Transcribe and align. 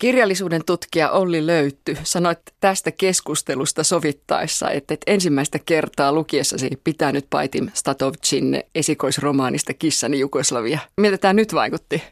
Kirjallisuuden 0.00 0.62
tutkija 0.66 1.10
Olli 1.10 1.46
Löytty, 1.46 1.96
sanoit 2.02 2.38
tästä 2.60 2.90
keskustelusta 2.90 3.84
sovittaessa, 3.84 4.70
että, 4.70 4.94
että 4.94 5.10
ensimmäistä 5.12 5.58
kertaa 5.66 6.12
lukiessasi 6.12 6.70
pitänyt 6.84 7.26
Paitim 7.30 7.68
Statovcin 7.74 8.62
esikoisromaanista 8.74 9.74
Kissani 9.74 10.18
Jugoslavia. 10.18 10.78
Miltä 10.96 11.18
tämä 11.18 11.32
nyt 11.32 11.54
vaikutti? 11.54 12.02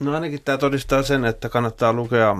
No 0.00 0.14
ainakin 0.14 0.40
tämä 0.44 0.58
todistaa 0.58 1.02
sen, 1.02 1.24
että 1.24 1.48
kannattaa 1.48 1.92
lukea 1.92 2.36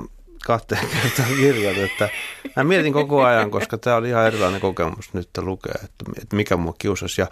kahteen 0.46 0.88
kertaan 1.02 1.36
kirjat. 1.36 1.78
Että 1.78 2.08
mä 2.56 2.64
mietin 2.64 2.92
koko 2.92 3.24
ajan, 3.24 3.50
koska 3.50 3.78
tämä 3.78 3.96
oli 3.96 4.08
ihan 4.08 4.26
erilainen 4.26 4.60
kokemus 4.60 5.14
nyt 5.14 5.28
lukea, 5.38 5.74
että, 5.84 6.04
että 6.22 6.36
mikä 6.36 6.56
mua 6.56 6.74
kiusasi. 6.78 7.20
Ja 7.20 7.26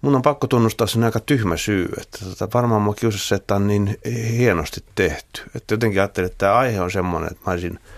mun 0.00 0.16
on 0.16 0.22
pakko 0.22 0.46
tunnustaa 0.46 0.86
sen 0.86 1.04
aika 1.04 1.20
tyhmä 1.20 1.56
syy, 1.56 1.88
että 2.00 2.18
tota, 2.24 2.48
varmaan 2.54 2.82
mua 2.82 2.94
kiusasi 2.94 3.28
se, 3.28 3.34
että 3.34 3.54
on 3.54 3.66
niin 3.66 3.98
hienosti 4.38 4.84
tehty. 4.94 5.42
Että 5.54 5.74
jotenkin 5.74 6.00
ajattelin, 6.00 6.26
että 6.26 6.38
tämä 6.38 6.54
aihe 6.54 6.80
on 6.80 6.90
semmoinen, 6.90 7.30
että 7.30 7.42
mä 7.46 7.52
olisin– 7.52 7.78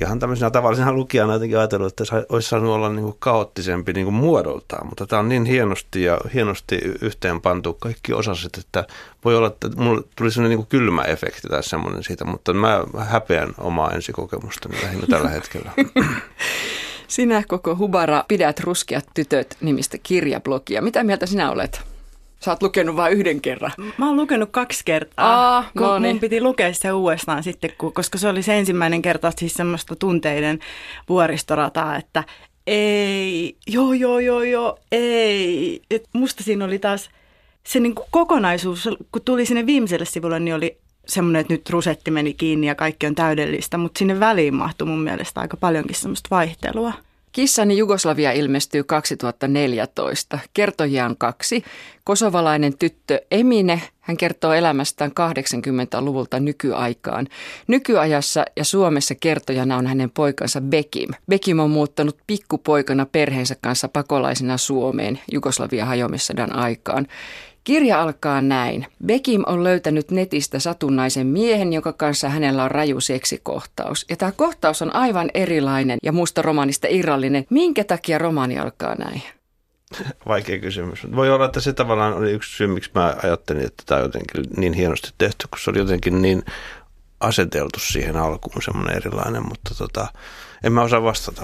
ihan 0.00 0.18
tämmöisenä 0.18 0.50
tavallisena 0.50 0.92
lukijana 0.92 1.32
jotenkin 1.32 1.58
ajatellut, 1.58 1.88
että 1.88 2.04
se 2.04 2.26
olisi 2.28 2.48
saanut 2.48 2.74
olla 2.74 2.88
niin 2.88 3.04
kuin 3.04 3.16
kaoottisempi 3.18 3.92
niin 3.92 4.06
kuin 4.06 4.14
muodoltaan, 4.14 4.86
mutta 4.86 5.06
tämä 5.06 5.20
on 5.20 5.28
niin 5.28 5.44
hienosti 5.44 6.02
ja 6.02 6.18
hienosti 6.34 6.76
yhteen 7.00 7.40
pantu 7.40 7.74
kaikki 7.74 8.12
osaset, 8.12 8.58
että 8.58 8.86
voi 9.24 9.36
olla, 9.36 9.46
että 9.46 9.68
mulle 9.76 10.02
tuli 10.16 10.30
sellainen 10.30 10.50
niin 10.50 10.66
kuin 10.66 10.80
kylmä 10.80 11.02
efekti 11.02 11.48
tai 11.48 11.62
semmoinen 11.62 12.02
siitä, 12.02 12.24
mutta 12.24 12.52
mä 12.52 12.84
häpeän 12.98 13.54
omaa 13.58 13.90
ensikokemustani 13.90 14.82
lähinnä 14.82 15.06
tällä 15.06 15.28
hetkellä. 15.38 15.70
Sinä 17.08 17.42
koko 17.48 17.76
Hubara 17.76 18.24
pidät 18.28 18.60
ruskeat 18.60 19.04
tytöt 19.14 19.56
nimistä 19.60 19.98
kirjablogia. 20.02 20.82
Mitä 20.82 21.04
mieltä 21.04 21.26
sinä 21.26 21.50
olet? 21.50 21.91
Sä 22.44 22.50
oot 22.50 22.62
lukenut 22.62 22.96
vain 22.96 23.12
yhden 23.12 23.40
kerran. 23.40 23.72
Mä 23.98 24.06
oon 24.06 24.16
lukenut 24.16 24.48
kaksi 24.52 24.82
kertaa. 24.84 25.54
Aa, 25.56 25.70
no 25.74 25.98
niin. 25.98 26.14
Mun 26.14 26.20
piti 26.20 26.40
lukea 26.40 26.74
se 26.74 26.92
uudestaan 26.92 27.42
sitten, 27.42 27.70
koska 27.92 28.18
se 28.18 28.28
oli 28.28 28.42
se 28.42 28.58
ensimmäinen 28.58 29.02
kerta 29.02 29.32
siis 29.38 29.54
semmoista 29.54 29.96
tunteiden 29.96 30.58
vuoristorataa, 31.08 31.96
että 31.96 32.24
ei, 32.66 33.56
joo, 33.66 33.92
joo, 33.92 34.18
joo, 34.18 34.42
joo, 34.42 34.78
ei. 34.92 35.82
Et 35.90 36.08
musta 36.12 36.44
siinä 36.44 36.64
oli 36.64 36.78
taas 36.78 37.10
se 37.66 37.80
niin 37.80 37.94
kuin 37.94 38.06
kokonaisuus, 38.10 38.88
kun 39.12 39.22
tuli 39.24 39.46
sinne 39.46 39.66
viimeiselle 39.66 40.04
sivulle, 40.04 40.40
niin 40.40 40.54
oli 40.54 40.78
semmoinen, 41.06 41.40
että 41.40 41.52
nyt 41.52 41.70
rusetti 41.70 42.10
meni 42.10 42.34
kiinni 42.34 42.66
ja 42.66 42.74
kaikki 42.74 43.06
on 43.06 43.14
täydellistä, 43.14 43.78
mutta 43.78 43.98
sinne 43.98 44.20
väliin 44.20 44.54
mahtui 44.54 44.86
mun 44.86 45.02
mielestä 45.02 45.40
aika 45.40 45.56
paljonkin 45.56 45.96
semmoista 45.96 46.28
vaihtelua. 46.30 46.92
Kissani 47.32 47.78
Jugoslavia 47.78 48.32
ilmestyy 48.32 48.84
2014. 48.84 50.38
Kertojia 50.54 51.06
on 51.06 51.16
kaksi. 51.16 51.64
Kosovalainen 52.04 52.78
tyttö 52.78 53.20
Emine, 53.30 53.82
hän 54.00 54.16
kertoo 54.16 54.52
elämästään 54.52 55.10
80-luvulta 55.10 56.40
nykyaikaan. 56.40 57.28
Nykyajassa 57.66 58.44
ja 58.56 58.64
Suomessa 58.64 59.14
kertojana 59.14 59.76
on 59.76 59.86
hänen 59.86 60.10
poikansa 60.10 60.60
Bekim. 60.60 61.10
Bekim 61.28 61.58
on 61.58 61.70
muuttanut 61.70 62.18
pikkupoikana 62.26 63.06
perheensä 63.06 63.56
kanssa 63.60 63.88
pakolaisena 63.88 64.56
Suomeen 64.56 65.20
Jugoslavia 65.32 65.86
hajomissodan 65.86 66.56
aikaan. 66.56 67.06
Kirja 67.64 68.02
alkaa 68.02 68.40
näin. 68.40 68.86
Bekim 69.06 69.42
on 69.46 69.64
löytänyt 69.64 70.10
netistä 70.10 70.58
satunnaisen 70.58 71.26
miehen, 71.26 71.72
jonka 71.72 71.92
kanssa 71.92 72.28
hänellä 72.28 72.64
on 72.64 72.70
raju 72.70 73.00
seksikohtaus. 73.00 74.06
Ja 74.10 74.16
tämä 74.16 74.32
kohtaus 74.32 74.82
on 74.82 74.94
aivan 74.94 75.30
erilainen 75.34 75.98
ja 76.02 76.12
muusta 76.12 76.42
romaanista 76.42 76.86
irrallinen. 76.90 77.46
Minkä 77.50 77.84
takia 77.84 78.18
romaani 78.18 78.58
alkaa 78.58 78.94
näin? 78.94 79.22
Vaikea 80.28 80.58
kysymys. 80.58 81.06
Voi 81.16 81.30
olla, 81.30 81.44
että 81.44 81.60
se 81.60 81.72
tavallaan 81.72 82.14
oli 82.14 82.32
yksi 82.32 82.56
syy, 82.56 82.66
miksi 82.66 82.90
mä 82.94 83.14
ajattelin, 83.22 83.64
että 83.66 83.82
tämä 83.86 83.98
on 83.98 84.04
jotenkin 84.04 84.44
niin 84.56 84.72
hienosti 84.72 85.10
tehty, 85.18 85.48
kun 85.50 85.58
se 85.58 85.70
oli 85.70 85.78
jotenkin 85.78 86.22
niin 86.22 86.42
aseteltu 87.20 87.78
siihen 87.78 88.16
alkuun 88.16 88.62
semmoinen 88.62 88.96
erilainen, 88.96 89.48
mutta 89.48 89.74
tota, 89.78 90.08
en 90.64 90.72
mä 90.72 90.82
osaa 90.82 91.02
vastata. 91.02 91.42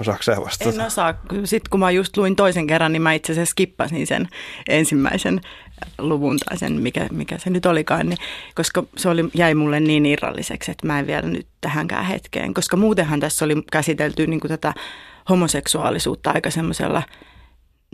Osaako 0.00 0.22
sä 0.22 0.36
vastata? 0.40 0.70
En 0.70 0.86
osaa. 0.86 1.14
Sitten 1.44 1.70
kun 1.70 1.80
mä 1.80 1.90
just 1.90 2.16
luin 2.16 2.36
toisen 2.36 2.66
kerran, 2.66 2.92
niin 2.92 3.02
mä 3.02 3.12
itse 3.12 3.32
asiassa 3.32 3.50
skippasin 3.50 4.06
sen 4.06 4.28
ensimmäisen 4.68 5.40
luvun 5.98 6.38
tai 6.38 6.58
sen, 6.58 6.72
mikä, 6.72 7.08
mikä 7.12 7.38
se 7.38 7.50
nyt 7.50 7.66
olikaan, 7.66 8.08
niin, 8.08 8.18
koska 8.54 8.84
se 8.96 9.08
oli, 9.08 9.24
jäi 9.34 9.54
mulle 9.54 9.80
niin 9.80 10.06
irralliseksi, 10.06 10.70
että 10.70 10.86
mä 10.86 10.98
en 10.98 11.06
vielä 11.06 11.28
nyt 11.28 11.46
tähänkään 11.60 12.04
hetkeen. 12.04 12.54
Koska 12.54 12.76
muutenhan 12.76 13.20
tässä 13.20 13.44
oli 13.44 13.62
käsitelty 13.72 14.26
niin 14.26 14.40
kuin 14.40 14.48
tätä 14.48 14.74
homoseksuaalisuutta 15.28 16.30
aika 16.30 16.50
semmoisella 16.50 17.02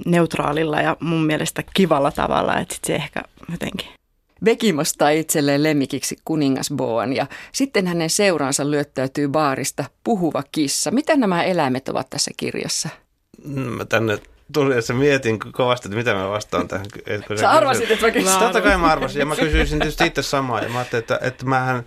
neutraalilla 0.07 0.81
ja 0.81 0.97
mun 1.01 1.27
mielestä 1.27 1.63
kivalla 1.75 2.11
tavalla, 2.11 2.59
että 2.59 2.75
sit 2.75 2.85
se 2.85 2.95
ehkä 2.95 3.23
jotenkin 3.51 4.00
Bekim 4.45 4.79
ostaa 4.79 5.11
itselleen 5.11 5.63
lemmikiksi 5.63 6.17
kuningasboan 6.25 7.13
ja 7.13 7.27
sitten 7.53 7.87
hänen 7.87 8.11
seuraansa 8.11 8.71
lyöttäytyy 8.71 9.29
baarista 9.29 9.85
puhuva 10.05 10.43
kissa. 10.53 10.91
Mitä 10.91 11.17
nämä 11.17 11.45
eläimet 11.45 11.89
ovat 11.89 12.11
tässä 12.11 12.31
kirjassa? 12.37 12.89
Mä 13.45 13.85
tänne 13.85 14.19
tulin, 14.53 14.79
että 14.79 14.93
mietin 14.93 15.39
kovasti, 15.39 15.89
että 15.89 15.97
mitä 15.97 16.15
mä 16.15 16.29
vastaan 16.29 16.69
tähän. 16.69 16.87
Sä 17.41 17.51
arvasit, 17.51 17.91
että 17.91 18.07
mä 18.07 18.13
kysyin. 18.13 18.39
Totta 18.39 18.61
kai 18.61 18.79
mä 18.79 18.87
arvasin 18.87 19.21
ja 19.21 19.27
mä 19.27 19.37
kysyisin 19.37 19.79
tietysti 19.79 20.07
itse 20.07 20.23
samaa 20.23 20.61
ja 20.61 20.69
mä 20.69 20.79
ajattelin, 20.79 21.01
että, 21.01 21.19
että 21.23 21.47
mähän 21.47 21.85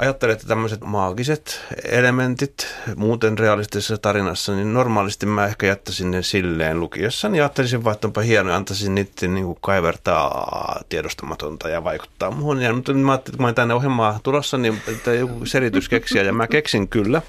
ajattelen, 0.00 0.32
että 0.32 0.46
tämmöiset 0.46 0.80
maagiset 0.80 1.60
elementit 1.84 2.74
muuten 2.96 3.38
realistisessa 3.38 3.98
tarinassa, 3.98 4.54
niin 4.54 4.74
normaalisti 4.74 5.26
mä 5.26 5.46
ehkä 5.46 5.66
jättäisin 5.66 6.10
ne 6.10 6.22
silleen 6.22 6.80
lukiessa, 6.80 7.28
niin 7.28 7.42
ajattelisin 7.42 7.84
vaan, 7.84 7.94
että 7.94 8.06
onpa 8.06 8.20
hieno 8.20 8.50
ja 8.50 8.56
antaisin 8.56 8.94
niiden 8.94 9.34
niin 9.34 9.46
kuin 9.46 9.58
kaivertaa 9.60 10.80
tiedostamatonta 10.88 11.68
ja 11.68 11.84
vaikuttaa 11.84 12.30
muuhun. 12.30 12.62
Ja 12.62 12.72
mutta 12.72 12.94
mä 12.94 13.12
ajattelin, 13.12 13.34
että 13.34 13.42
mä 13.42 13.46
olen 13.46 13.54
tänne 13.54 13.74
ohjelmaan 13.74 14.20
tulossa, 14.22 14.58
niin 14.58 14.82
että 14.88 15.12
joku 15.12 15.46
selitys 15.46 15.88
keksiä, 15.88 16.22
ja 16.22 16.32
mä 16.32 16.46
keksin 16.46 16.88
kyllä 16.88 17.22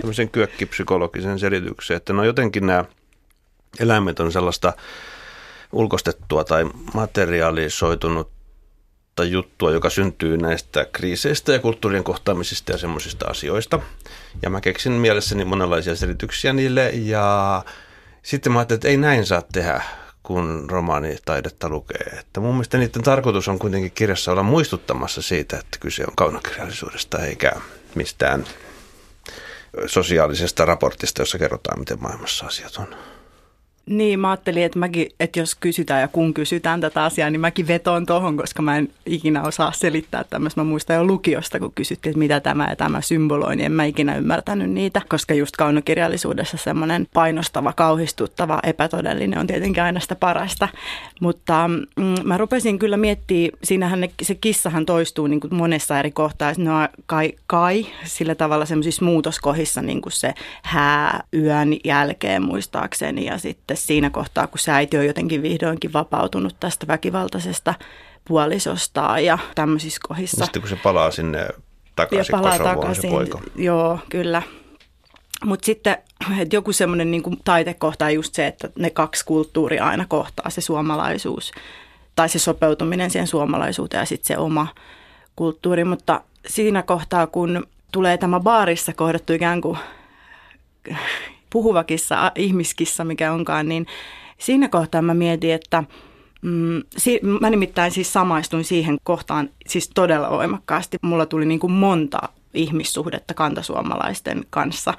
tämmöisen 0.00 0.30
kyökkipsykologisen 0.30 1.38
selityksen, 1.38 1.96
että 1.96 2.12
no 2.12 2.24
jotenkin 2.24 2.66
nämä 2.66 2.84
eläimet 3.80 4.20
on 4.20 4.32
sellaista 4.32 4.72
ulkostettua 5.72 6.44
tai 6.44 6.64
materiaalisoitunut 6.94 8.33
juttua, 9.22 9.70
joka 9.70 9.90
syntyy 9.90 10.36
näistä 10.36 10.86
kriiseistä 10.92 11.52
ja 11.52 11.58
kulttuurien 11.58 12.04
kohtaamisista 12.04 12.72
ja 12.72 12.78
semmoisista 12.78 13.26
asioista. 13.26 13.80
Ja 14.42 14.50
mä 14.50 14.60
keksin 14.60 14.92
mielessäni 14.92 15.44
monenlaisia 15.44 15.96
selityksiä 15.96 16.52
niille 16.52 16.90
ja 16.90 17.64
sitten 18.22 18.52
mä 18.52 18.58
ajattelin, 18.58 18.78
että 18.78 18.88
ei 18.88 18.96
näin 18.96 19.26
saa 19.26 19.42
tehdä, 19.52 19.82
kun 20.22 20.66
romaanitaidetta 20.70 21.68
lukee. 21.68 22.18
Että 22.20 22.40
mun 22.40 22.54
mielestä 22.54 22.78
niiden 22.78 23.02
tarkoitus 23.02 23.48
on 23.48 23.58
kuitenkin 23.58 23.92
kirjassa 23.92 24.32
olla 24.32 24.42
muistuttamassa 24.42 25.22
siitä, 25.22 25.58
että 25.58 25.78
kyse 25.80 26.02
on 26.02 26.16
kaunokirjallisuudesta 26.16 27.18
eikä 27.18 27.52
mistään 27.94 28.46
sosiaalisesta 29.86 30.64
raportista, 30.64 31.22
jossa 31.22 31.38
kerrotaan, 31.38 31.78
miten 31.78 32.02
maailmassa 32.02 32.46
asiat 32.46 32.76
on. 32.76 33.13
Niin, 33.86 34.20
mä 34.20 34.30
ajattelin, 34.30 34.62
että, 34.62 34.78
mäkin, 34.78 35.08
että 35.20 35.38
jos 35.40 35.54
kysytään 35.54 36.00
ja 36.00 36.08
kun 36.08 36.34
kysytään 36.34 36.80
tätä 36.80 37.04
asiaa, 37.04 37.30
niin 37.30 37.40
mäkin 37.40 37.66
vetoon 37.66 38.06
tuohon, 38.06 38.36
koska 38.36 38.62
mä 38.62 38.76
en 38.76 38.88
ikinä 39.06 39.42
osaa 39.42 39.72
selittää 39.72 40.24
tämmöistä. 40.24 40.60
Mä 40.60 40.64
muistan 40.64 40.96
jo 40.96 41.04
lukiosta, 41.04 41.58
kun 41.58 41.72
kysyttiin, 41.74 42.10
että 42.10 42.18
mitä 42.18 42.40
tämä 42.40 42.66
ja 42.70 42.76
tämä 42.76 43.00
symboloi, 43.00 43.56
niin 43.56 43.66
en 43.66 43.72
mä 43.72 43.84
ikinä 43.84 44.16
ymmärtänyt 44.16 44.70
niitä, 44.70 45.02
koska 45.08 45.34
just 45.34 45.56
kaunokirjallisuudessa 45.56 46.56
semmoinen 46.56 47.06
painostava, 47.14 47.72
kauhistuttava, 47.72 48.60
epätodellinen 48.62 49.38
on 49.38 49.46
tietenkin 49.46 49.82
aina 49.82 50.00
sitä 50.00 50.16
parasta. 50.16 50.68
Mutta 51.20 51.68
mm, 51.68 52.14
mä 52.24 52.38
rupesin 52.38 52.78
kyllä 52.78 52.96
miettimään, 52.96 53.50
siinähän 53.64 54.00
ne, 54.00 54.10
se 54.22 54.34
kissahan 54.34 54.86
toistuu 54.86 55.26
niin 55.26 55.40
kuin 55.40 55.54
monessa 55.54 55.98
eri 55.98 56.10
kohtaa, 56.10 56.52
no 56.58 56.88
kai, 57.06 57.32
kai 57.46 57.86
sillä 58.04 58.34
tavalla 58.34 58.66
semmoisissa 58.66 59.04
muutoskohissa 59.04 59.82
niin 59.82 60.02
kuin 60.02 60.12
se 60.12 60.34
hää 60.62 61.24
yön 61.34 61.76
jälkeen 61.84 62.42
muistaakseni 62.42 63.24
ja 63.24 63.38
sitten 63.38 63.73
sitten 63.76 63.86
siinä 63.86 64.10
kohtaa, 64.10 64.46
kun 64.46 64.58
se 64.58 64.72
äiti 64.72 64.98
on 64.98 65.06
jotenkin 65.06 65.42
vihdoinkin 65.42 65.92
vapautunut 65.92 66.56
tästä 66.60 66.86
väkivaltaisesta 66.86 67.74
puolisostaan 68.28 69.24
ja 69.24 69.38
tämmöisissä 69.54 70.00
kohdissa. 70.08 70.44
Sitten 70.44 70.62
kun 70.62 70.68
se 70.68 70.76
palaa 70.76 71.10
sinne 71.10 71.48
takaisin 71.96 72.32
ja 72.32 72.38
palaa 72.38 72.58
takaisin, 72.58 73.02
se 73.02 73.08
poika. 73.08 73.40
Joo, 73.56 73.98
kyllä. 74.08 74.42
Mutta 75.44 75.66
sitten 75.66 75.96
että 76.40 76.56
joku 76.56 76.72
semmoinen 76.72 77.10
niin 77.10 77.22
taitekohta 77.44 78.04
on 78.04 78.14
just 78.14 78.34
se, 78.34 78.46
että 78.46 78.68
ne 78.78 78.90
kaksi 78.90 79.24
kulttuuria 79.24 79.86
aina 79.86 80.04
kohtaa, 80.08 80.50
se 80.50 80.60
suomalaisuus 80.60 81.52
tai 82.16 82.28
se 82.28 82.38
sopeutuminen 82.38 83.10
siihen 83.10 83.26
suomalaisuuteen 83.26 84.00
ja 84.00 84.04
sitten 84.04 84.26
se 84.26 84.38
oma 84.38 84.66
kulttuuri. 85.36 85.84
Mutta 85.84 86.20
siinä 86.46 86.82
kohtaa, 86.82 87.26
kun 87.26 87.66
tulee 87.92 88.18
tämä 88.18 88.40
baarissa 88.40 88.92
kohdattu 88.92 89.32
ikään 89.32 89.60
kuin 89.60 89.78
puhuvakissa, 91.54 92.32
ihmiskissa, 92.34 93.04
mikä 93.04 93.32
onkaan, 93.32 93.68
niin 93.68 93.86
siinä 94.38 94.68
kohtaa 94.68 95.02
mä 95.02 95.14
mietin, 95.14 95.52
että 95.52 95.84
mm, 96.42 96.82
si- 96.96 97.20
mä 97.40 97.50
nimittäin 97.50 97.92
siis 97.92 98.12
samaistuin 98.12 98.64
siihen 98.64 98.98
kohtaan 99.02 99.50
siis 99.66 99.90
todella 99.94 100.30
voimakkaasti. 100.30 100.96
Mulla 101.02 101.26
tuli 101.26 101.46
niin 101.46 101.60
kuin 101.60 101.72
monta 101.72 102.18
ihmissuhdetta 102.54 103.34
kantasuomalaisten 103.34 104.44
kanssa 104.50 104.94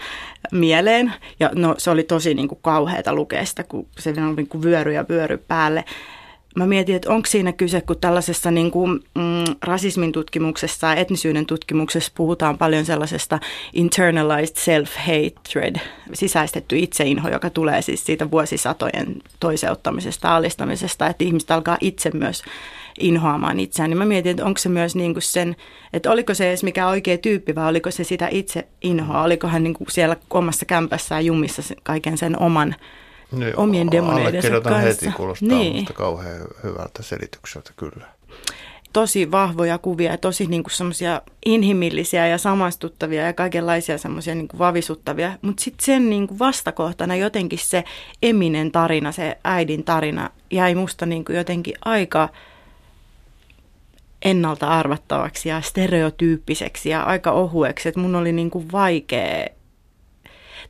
mieleen. 0.51 1.13
Ja 1.39 1.49
no, 1.55 1.75
se 1.77 1.91
oli 1.91 2.03
tosi 2.03 2.33
niin 2.33 2.47
kuin 2.47 2.59
kauheata 2.61 3.13
lukea 3.13 3.45
sitä, 3.45 3.63
kun 3.63 3.87
se 3.99 4.09
oli 4.09 4.35
niin 4.35 4.47
kuin 4.47 4.63
vyöry 4.63 4.93
ja 4.93 5.05
vyöry 5.09 5.37
päälle. 5.37 5.85
Mä 6.55 6.65
mietin, 6.65 6.95
että 6.95 7.09
onko 7.11 7.25
siinä 7.25 7.53
kyse, 7.53 7.81
kun 7.81 7.99
tällaisessa 8.01 8.51
niin 8.51 8.71
kuin, 8.71 8.91
mm, 9.15 9.55
rasismin 9.61 10.11
tutkimuksessa 10.11 10.87
ja 10.87 10.95
etnisyyden 10.95 11.45
tutkimuksessa 11.45 12.11
puhutaan 12.15 12.57
paljon 12.57 12.85
sellaisesta 12.85 13.39
internalized 13.73 14.55
self-hatred, 14.57 15.79
sisäistetty 16.13 16.79
itseinho, 16.79 17.29
joka 17.29 17.49
tulee 17.49 17.81
siis 17.81 18.05
siitä 18.05 18.31
vuosisatojen 18.31 19.15
toiseuttamisesta, 19.39 20.35
alistamisesta, 20.35 21.07
että 21.07 21.23
ihmiset 21.23 21.51
alkaa 21.51 21.77
itse 21.81 22.11
myös 22.13 22.43
inhoamaan 22.99 23.59
itseään, 23.59 23.89
niin 23.89 23.97
mä 23.97 24.05
mietin, 24.05 24.31
että 24.31 24.45
onko 24.45 24.57
se 24.57 24.69
myös 24.69 24.95
niin 24.95 25.13
kuin 25.13 25.23
sen, 25.23 25.55
että 25.93 26.11
oliko 26.11 26.33
se 26.33 26.49
edes 26.49 26.63
mikä 26.63 26.87
oikea 26.87 27.17
tyyppi 27.17 27.55
vai 27.55 27.69
oliko 27.69 27.91
se 27.91 28.03
sitä 28.03 28.27
itse 28.31 28.67
inhoa, 28.81 29.23
oliko 29.23 29.47
hän 29.47 29.63
niin 29.63 29.73
kuin 29.73 29.91
siellä 29.91 30.15
omassa 30.29 30.65
kämpässään 30.65 31.25
jumissa 31.25 31.61
kaiken 31.83 32.17
sen 32.17 32.41
oman 32.41 32.75
niin, 33.39 33.57
omien 33.57 33.91
demoneidensa 33.91 34.61
kanssa. 34.61 34.79
heti, 34.79 35.11
kuulostaa 35.17 35.47
niin. 35.47 35.85
kauhean 35.85 36.41
hyvältä 36.63 37.03
selitykseltä 37.03 37.71
kyllä. 37.77 38.05
Tosi 38.93 39.31
vahvoja 39.31 39.77
kuvia 39.77 40.11
ja 40.11 40.17
tosi 40.17 40.45
niin 40.45 40.63
semmoisia 40.69 41.21
inhimillisiä 41.45 42.27
ja 42.27 42.37
samastuttavia 42.37 43.25
ja 43.25 43.33
kaikenlaisia 43.33 43.97
semmoisia 43.97 44.35
niin 44.35 44.47
vavisuttavia. 44.59 45.37
Mutta 45.41 45.63
sitten 45.63 45.85
sen 45.85 46.09
niin 46.09 46.27
kuin 46.27 46.39
vastakohtana 46.39 47.15
jotenkin 47.15 47.59
se 47.59 47.83
Eminen 48.23 48.71
tarina, 48.71 49.11
se 49.11 49.37
äidin 49.43 49.83
tarina 49.83 50.29
jäi 50.51 50.75
musta 50.75 51.05
niin 51.05 51.25
kuin 51.25 51.35
jotenkin 51.35 51.75
aika 51.85 52.29
ennalta 54.25 54.67
arvattavaksi 54.67 55.49
ja 55.49 55.61
stereotyyppiseksi 55.61 56.89
ja 56.89 57.03
aika 57.03 57.31
ohueksi, 57.31 57.89
että 57.89 58.01
mun 58.01 58.15
oli 58.15 58.31
niin 58.31 58.51
kuin 58.51 58.71
vaikea 58.71 59.47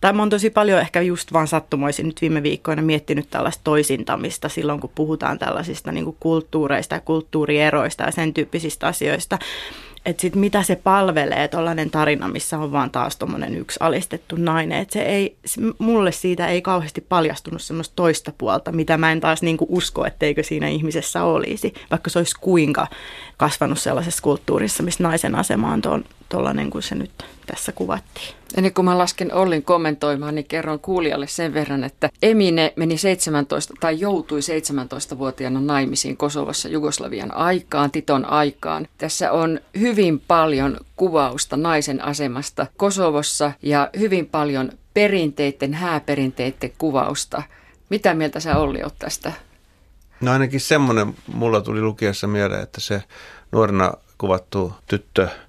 tai 0.02 0.14
mä 0.14 0.22
oon 0.22 0.30
tosi 0.30 0.50
paljon 0.50 0.80
ehkä 0.80 1.02
just 1.02 1.34
vaan 1.34 1.48
sattumoisin 1.48 2.06
nyt 2.06 2.22
viime 2.22 2.44
viikkoina 2.44 2.82
miettinyt 2.82 3.30
tällaista 3.30 3.62
toisintamista 3.64 4.50
silloin, 4.50 4.80
kun 4.80 4.92
puhutaan 4.96 5.40
tällaisista 5.40 5.92
niin 5.92 6.06
kuin 6.06 6.18
kulttuureista 6.20 6.96
ja 6.96 7.02
kulttuurieroista 7.02 8.04
ja 8.04 8.12
sen 8.12 8.34
tyyppisistä 8.34 8.88
asioista 8.88 9.40
että 10.06 10.22
sit 10.22 10.36
mitä 10.36 10.64
se 10.64 10.76
palvelee, 10.76 11.48
tuollainen 11.48 11.90
tarina, 11.92 12.28
missä 12.28 12.60
on 12.60 12.72
vaan 12.72 12.92
taas 12.92 13.18
tuommoinen 13.18 13.56
yksi 13.56 13.78
alistettu 13.80 14.36
nainen. 14.36 14.82
Että 14.82 14.94
se 14.94 15.02
ei, 15.02 15.36
mulle 15.78 16.12
siitä 16.12 16.48
ei 16.48 16.62
kauheasti 16.62 17.02
paljastunut 17.02 17.62
semmoista 17.62 17.96
toista 17.96 18.34
puolta, 18.38 18.72
mitä 18.72 18.98
mä 18.98 19.12
en 19.12 19.22
taas 19.22 19.42
niinku 19.42 19.66
usko, 19.70 20.06
etteikö 20.06 20.44
siinä 20.44 20.68
ihmisessä 20.68 21.24
olisi. 21.24 21.74
Vaikka 21.92 22.10
se 22.10 22.20
olisi 22.20 22.36
kuinka 22.42 22.88
kasvanut 23.38 23.80
sellaisessa 23.80 24.24
kulttuurissa, 24.24 24.84
missä 24.84 25.04
naisen 25.04 25.36
asema 25.36 25.74
on 25.74 25.82
tuollainen 26.36 26.70
kuin 26.70 26.84
se 26.84 26.96
nyt 26.96 27.12
tässä 27.46 27.72
kuvattiin. 27.72 28.36
Ennen 28.58 28.74
kuin 28.74 28.86
mä 28.86 28.98
lasken 28.98 29.34
Ollin 29.34 29.64
kommentoimaan, 29.64 30.36
niin 30.36 30.46
kerron 30.46 30.80
kuulijalle 30.80 31.28
sen 31.28 31.54
verran, 31.54 31.84
että 31.84 32.10
Emine 32.22 32.74
meni 32.76 32.98
17 32.98 33.74
tai 33.80 34.00
joutui 34.00 34.40
17-vuotiaana 34.40 35.62
naimisiin 35.62 36.18
Kosovassa 36.18 36.70
Jugoslavian 36.70 37.36
aikaan, 37.36 37.92
Titon 37.92 38.26
aikaan. 38.26 38.88
Tässä 38.98 39.32
on 39.32 39.60
hyvin 39.80 40.20
paljon 40.20 40.78
kuvausta 40.96 41.58
naisen 41.58 42.06
asemasta 42.06 42.68
Kosovossa 42.78 43.52
ja 43.62 43.90
hyvin 44.00 44.26
paljon 44.26 44.72
perinteiden, 44.94 45.74
hääperinteiden 45.74 46.72
kuvausta. 46.78 47.44
Mitä 47.90 48.14
mieltä 48.14 48.40
sä 48.40 48.58
Olli 48.58 48.84
oot 48.84 48.96
tästä? 49.00 49.34
No 50.22 50.32
ainakin 50.32 50.60
semmoinen 50.60 51.16
mulla 51.34 51.62
tuli 51.62 51.82
lukiessa 51.82 52.28
mieleen, 52.28 52.64
että 52.64 52.82
se 52.82 53.04
nuorena 53.52 53.94
kuvattu 54.18 54.74
tyttö– 54.88 55.28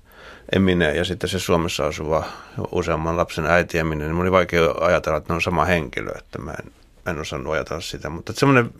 Emine 0.53 0.95
ja 0.95 1.05
sitten 1.05 1.31
se 1.31 1.39
Suomessa 1.39 1.87
asuva 1.87 2.25
useamman 2.73 3.17
lapsen 3.17 3.47
äiti 3.47 3.79
Emine, 3.79 4.05
niin 4.05 4.21
oli 4.21 4.33
vaikea 4.33 4.75
ajatella, 4.81 5.19
että 5.19 5.33
ne 5.33 5.35
on 5.35 5.43
sama 5.43 5.65
henkilö, 5.65 6.11
että 6.19 6.39
mä 6.39 6.51
en, 6.51 6.73
en 7.07 7.21
osannut 7.21 7.53
ajatella 7.53 7.81
sitä. 7.81 8.11
Mutta 8.11 8.33
semmoinen 8.33 8.71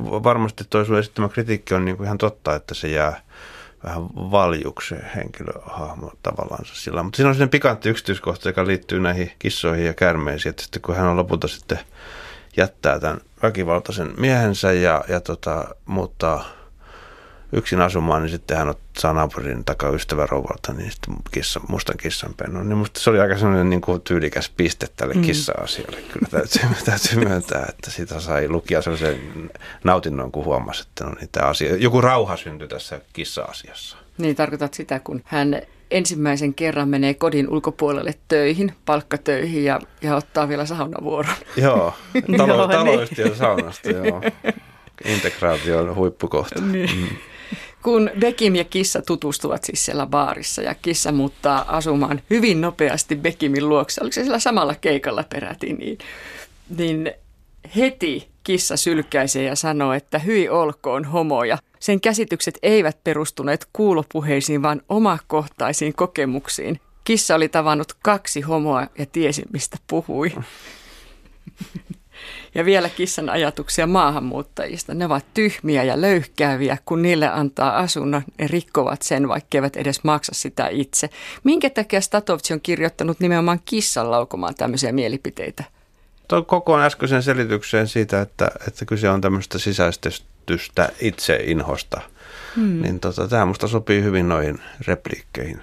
varmasti 0.00 0.64
toi 0.70 0.86
sun 0.86 0.98
esittämä 0.98 1.28
kritiikki 1.28 1.74
on 1.74 1.84
niin 1.84 1.96
kuin 1.96 2.04
ihan 2.04 2.18
totta, 2.18 2.54
että 2.54 2.74
se 2.74 2.88
jää 2.88 3.20
vähän 3.84 4.02
valjuksi 4.14 4.94
henkilöhahmo 5.16 6.12
tavallaan 6.22 6.64
sillä. 6.64 7.02
Mutta 7.02 7.16
siinä 7.16 7.28
on 7.28 7.34
sellainen 7.34 7.50
pikantti 7.50 7.88
yksityiskohta, 7.88 8.48
joka 8.48 8.66
liittyy 8.66 9.00
näihin 9.00 9.32
kissoihin 9.38 9.86
ja 9.86 9.94
kärmeisiin, 9.94 10.50
että 10.50 10.62
sitten 10.62 10.82
kun 10.82 10.96
hän 10.96 11.06
on 11.06 11.16
lopulta 11.16 11.48
sitten 11.48 11.78
jättää 12.56 13.00
tämän 13.00 13.20
väkivaltaisen 13.42 14.14
miehensä 14.16 14.72
ja, 14.72 15.04
ja 15.08 15.20
tota, 15.20 15.64
muuttaa 15.86 16.44
yksin 17.52 17.80
asumaan, 17.80 18.22
niin 18.22 18.30
sitten 18.30 18.56
hän 18.56 18.74
saa 18.98 19.12
naapurin 19.12 19.64
takaa 19.64 19.90
rouvalta 20.26 20.72
niin 20.72 20.90
sitten 20.90 21.14
kissa, 21.30 21.60
mustan 21.68 21.96
kissanpennun. 21.96 22.68
Niin 22.68 22.78
musta 22.78 23.00
se 23.00 23.10
oli 23.10 23.20
aika 23.20 23.38
sellainen 23.38 23.70
niin 23.70 23.80
kuin 23.80 24.00
tyylikäs 24.00 24.48
piste 24.56 24.86
tälle 24.96 25.14
mm. 25.14 25.22
kissa-asialle. 25.22 25.96
Kyllä 26.12 26.28
täytyy, 26.30 26.60
täytyy 26.84 27.28
myöntää, 27.28 27.66
että 27.68 27.90
sitä 27.90 28.20
sai 28.20 28.48
lukia 28.48 28.82
sellaisen 28.82 29.50
nautinnon, 29.84 30.32
kun 30.32 30.44
huomasi, 30.44 30.84
että 30.88 31.04
no 31.04 31.12
niin, 31.20 31.28
tämä 31.32 31.46
asia, 31.46 31.76
joku 31.76 32.00
rauha 32.00 32.36
syntyi 32.36 32.68
tässä 32.68 33.00
kissa-asiassa. 33.12 33.96
Niin, 34.18 34.36
tarkoitat 34.36 34.74
sitä, 34.74 35.00
kun 35.00 35.22
hän 35.24 35.62
ensimmäisen 35.90 36.54
kerran 36.54 36.88
menee 36.88 37.14
kodin 37.14 37.48
ulkopuolelle 37.48 38.14
töihin, 38.28 38.72
palkkatöihin 38.84 39.64
ja, 39.64 39.80
ja 40.02 40.16
ottaa 40.16 40.48
vielä 40.48 40.66
saunavuoron. 40.66 41.34
Joo, 41.56 41.94
talo, 42.36 42.68
taloyhtiön 42.68 43.36
saunasta, 43.36 43.90
joo. 43.90 44.22
Integraation 45.04 45.94
huippukohta. 45.94 46.60
Niin. 46.60 46.90
Mm 46.96 47.08
kun 47.82 48.10
Bekim 48.20 48.54
ja 48.54 48.64
Kissa 48.64 49.02
tutustuvat 49.02 49.64
siis 49.64 49.84
siellä 49.84 50.06
baarissa 50.06 50.62
ja 50.62 50.74
Kissa 50.74 51.12
muuttaa 51.12 51.76
asumaan 51.76 52.22
hyvin 52.30 52.60
nopeasti 52.60 53.16
Bekimin 53.16 53.68
luokse, 53.68 54.00
oliko 54.00 54.12
se 54.12 54.22
siellä 54.22 54.38
samalla 54.38 54.74
keikalla 54.74 55.24
peräti, 55.24 55.72
niin, 55.72 55.98
niin 56.78 57.12
heti 57.76 58.28
Kissa 58.44 58.76
sylkäisee 58.76 59.44
ja 59.44 59.56
sanoo, 59.56 59.92
että 59.92 60.18
hyi 60.18 60.48
olkoon 60.48 61.04
homoja. 61.04 61.58
Sen 61.78 62.00
käsitykset 62.00 62.58
eivät 62.62 63.04
perustuneet 63.04 63.66
kuulopuheisiin, 63.72 64.62
vaan 64.62 64.82
omakohtaisiin 64.88 65.94
kokemuksiin. 65.94 66.80
Kissa 67.04 67.34
oli 67.34 67.48
tavannut 67.48 67.92
kaksi 68.02 68.40
homoa 68.40 68.86
ja 68.98 69.06
tiesi, 69.06 69.42
mistä 69.52 69.76
puhui. 69.86 70.32
Ja 72.54 72.64
vielä 72.64 72.88
kissan 72.88 73.30
ajatuksia 73.30 73.86
maahanmuuttajista. 73.86 74.94
Ne 74.94 75.06
ovat 75.06 75.24
tyhmiä 75.34 75.82
ja 75.82 76.00
löyhkääviä, 76.00 76.78
kun 76.84 77.02
niille 77.02 77.28
antaa 77.28 77.78
asunnon, 77.78 78.22
ne 78.38 78.46
rikkovat 78.46 79.02
sen, 79.02 79.28
vaikka 79.28 79.58
edes 79.76 80.04
maksa 80.04 80.32
sitä 80.34 80.68
itse. 80.68 81.10
Minkä 81.44 81.70
takia 81.70 82.00
Statovci 82.00 82.54
on 82.54 82.60
kirjoittanut 82.60 83.20
nimenomaan 83.20 83.60
kissan 83.64 84.10
laukomaan 84.10 84.54
tämmöisiä 84.54 84.92
mielipiteitä? 84.92 85.64
Tuo 86.28 86.42
koko 86.42 86.80
äskeisen 86.80 87.22
selitykseen 87.22 87.88
siitä, 87.88 88.20
että, 88.20 88.50
että 88.68 88.84
kyse 88.84 89.10
on 89.10 89.20
tämmöistä 89.20 89.58
sisäistetystä 89.58 90.88
itseinhosta, 91.00 92.00
hmm. 92.56 92.82
niin 92.82 93.00
tota, 93.00 93.28
tämä 93.28 93.46
musta 93.46 93.68
sopii 93.68 94.02
hyvin 94.02 94.28
noihin 94.28 94.58
repliikkeihin. 94.86 95.60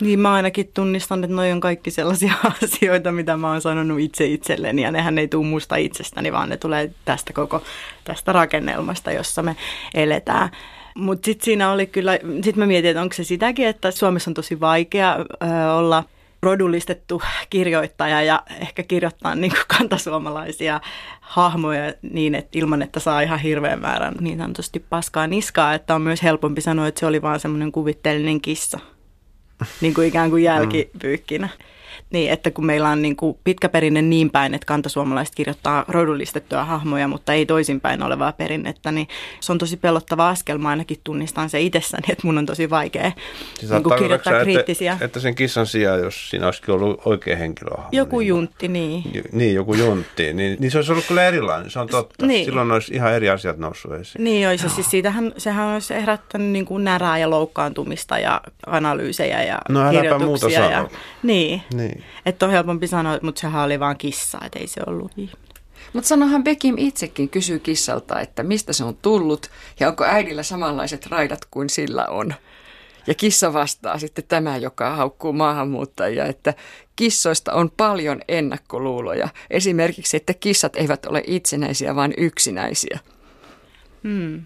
Niin 0.00 0.20
mä 0.20 0.32
ainakin 0.32 0.70
tunnistan, 0.74 1.24
että 1.24 1.36
noi 1.36 1.52
on 1.52 1.60
kaikki 1.60 1.90
sellaisia 1.90 2.34
asioita, 2.62 3.12
mitä 3.12 3.36
mä 3.36 3.50
oon 3.50 3.60
sanonut 3.60 4.00
itse 4.00 4.26
itselleni 4.26 4.82
ja 4.82 4.90
nehän 4.90 5.18
ei 5.18 5.28
tule 5.28 5.46
musta 5.46 5.76
itsestäni, 5.76 6.32
vaan 6.32 6.48
ne 6.48 6.56
tulee 6.56 6.90
tästä 7.04 7.32
koko 7.32 7.62
tästä 8.04 8.32
rakennelmasta, 8.32 9.12
jossa 9.12 9.42
me 9.42 9.56
eletään. 9.94 10.50
Mutta 10.94 11.24
sitten 11.24 11.44
siinä 11.44 11.72
oli 11.72 11.86
kyllä, 11.86 12.18
sitten 12.34 12.58
mä 12.58 12.66
mietin, 12.66 12.90
että 12.90 13.02
onko 13.02 13.14
se 13.14 13.24
sitäkin, 13.24 13.66
että 13.66 13.90
Suomessa 13.90 14.30
on 14.30 14.34
tosi 14.34 14.60
vaikea 14.60 15.16
ö, 15.18 15.72
olla 15.72 16.04
rodullistettu 16.42 17.22
kirjoittaja 17.50 18.22
ja 18.22 18.42
ehkä 18.60 18.82
kirjoittaa 18.82 19.34
niin 19.34 19.50
kuin 19.50 19.78
kantasuomalaisia 19.78 20.80
hahmoja 21.20 21.92
niin, 22.02 22.34
että 22.34 22.58
ilman, 22.58 22.82
että 22.82 23.00
saa 23.00 23.20
ihan 23.20 23.38
hirveän 23.38 23.80
määrän 23.80 24.14
niin 24.20 24.38
sanotusti 24.38 24.84
paskaa 24.90 25.26
niskaa, 25.26 25.74
että 25.74 25.94
on 25.94 26.02
myös 26.02 26.22
helpompi 26.22 26.60
sanoa, 26.60 26.86
että 26.86 27.00
se 27.00 27.06
oli 27.06 27.22
vaan 27.22 27.40
semmoinen 27.40 27.72
kuvitteellinen 27.72 28.40
kissa 28.40 28.80
niin 29.80 29.94
kuin 29.94 30.08
ikään 30.08 30.30
kuin 30.30 30.42
jälkipyykkinä. 30.42 31.48
Niin, 32.10 32.30
että 32.30 32.50
kun 32.50 32.66
meillä 32.66 32.88
on 32.88 33.02
niin 33.02 33.16
kuin 33.16 33.38
pitkä 33.44 33.68
perinne 33.68 34.02
niin 34.02 34.30
päin, 34.30 34.54
että 34.54 34.66
kantasuomalaiset 34.66 35.34
kirjoittaa 35.34 35.84
rodullistettuja 35.88 36.64
hahmoja, 36.64 37.08
mutta 37.08 37.32
ei 37.32 37.46
toisinpäin 37.46 38.02
olevaa 38.02 38.32
perinnettä, 38.32 38.92
niin 38.92 39.08
se 39.40 39.52
on 39.52 39.58
tosi 39.58 39.76
pelottava 39.76 40.28
askel. 40.28 40.58
Mä 40.58 40.68
ainakin 40.68 41.00
tunnistan 41.04 41.50
se 41.50 41.60
itsessäni, 41.60 42.02
että 42.08 42.26
mun 42.26 42.38
on 42.38 42.46
tosi 42.46 42.70
vaikea 42.70 43.12
siis 43.58 43.72
niin 43.72 43.82
kuin 43.82 43.98
kirjoittaa 43.98 44.40
kriittisiä. 44.42 44.92
Että, 44.92 45.04
että 45.04 45.20
sen 45.20 45.34
kissan 45.34 45.66
sijaan, 45.66 46.00
jos 46.00 46.30
siinä 46.30 46.46
olisikin 46.46 46.74
ollut 46.74 47.02
oikea 47.04 47.36
henkilö. 47.36 47.70
Joku 47.92 48.18
niin, 48.18 48.28
juntti, 48.28 48.68
niin. 48.68 49.04
Niin, 49.32 49.54
joku 49.54 49.74
juntti. 49.74 50.32
Niin, 50.32 50.56
niin 50.60 50.70
se 50.70 50.78
olisi 50.78 50.92
ollut 50.92 51.04
kyllä 51.08 51.24
erilainen, 51.28 51.70
se 51.70 51.78
on 51.78 51.88
totta. 51.88 52.26
Niin. 52.26 52.44
Silloin 52.44 52.72
olisi 52.72 52.94
ihan 52.94 53.12
eri 53.12 53.30
asiat 53.30 53.58
noussut 53.58 53.92
esiin. 53.92 54.24
Niin 54.24 54.48
olisi, 54.48 54.68
siis 54.68 54.90
siitähän, 54.90 55.32
sehän 55.36 55.66
olisi 55.66 55.94
herättänyt 55.94 56.48
niin 56.48 56.64
kuin 56.64 56.84
närää 56.84 57.18
ja 57.18 57.30
loukkaantumista 57.30 58.18
ja 58.18 58.40
analyysejä 58.66 59.42
ja 59.42 59.58
no, 59.68 59.90
kirjoituksia. 59.90 60.60
Muuta 60.60 60.72
ja, 60.72 60.88
niin. 61.22 61.62
niin. 61.74 61.83
Että 62.26 62.46
on 62.46 62.52
helpompi 62.52 62.86
sanoa, 62.86 63.18
mutta 63.22 63.40
sehän 63.40 63.64
oli 63.64 63.80
vaan 63.80 63.96
kissa, 63.96 64.38
että 64.44 64.58
ei 64.58 64.66
se 64.66 64.80
ollut 64.86 65.12
ihminen. 65.16 65.54
Mutta 65.92 66.08
sanohan 66.08 66.44
Bekim 66.44 66.74
itsekin 66.78 67.28
kysyy 67.28 67.58
kissalta, 67.58 68.20
että 68.20 68.42
mistä 68.42 68.72
se 68.72 68.84
on 68.84 68.96
tullut 69.02 69.50
ja 69.80 69.88
onko 69.88 70.04
äidillä 70.04 70.42
samanlaiset 70.42 71.06
raidat 71.06 71.44
kuin 71.50 71.70
sillä 71.70 72.06
on. 72.06 72.34
Ja 73.06 73.14
kissa 73.14 73.52
vastaa 73.52 73.98
sitten 73.98 74.24
tämä, 74.28 74.56
joka 74.56 74.96
haukkuu 74.96 75.32
maahanmuuttajia, 75.32 76.24
että 76.24 76.54
kissoista 76.96 77.52
on 77.52 77.70
paljon 77.70 78.20
ennakkoluuloja. 78.28 79.28
Esimerkiksi, 79.50 80.16
että 80.16 80.34
kissat 80.34 80.76
eivät 80.76 81.06
ole 81.06 81.22
itsenäisiä, 81.26 81.96
vaan 81.96 82.12
yksinäisiä. 82.16 82.98
Hmm. 84.04 84.44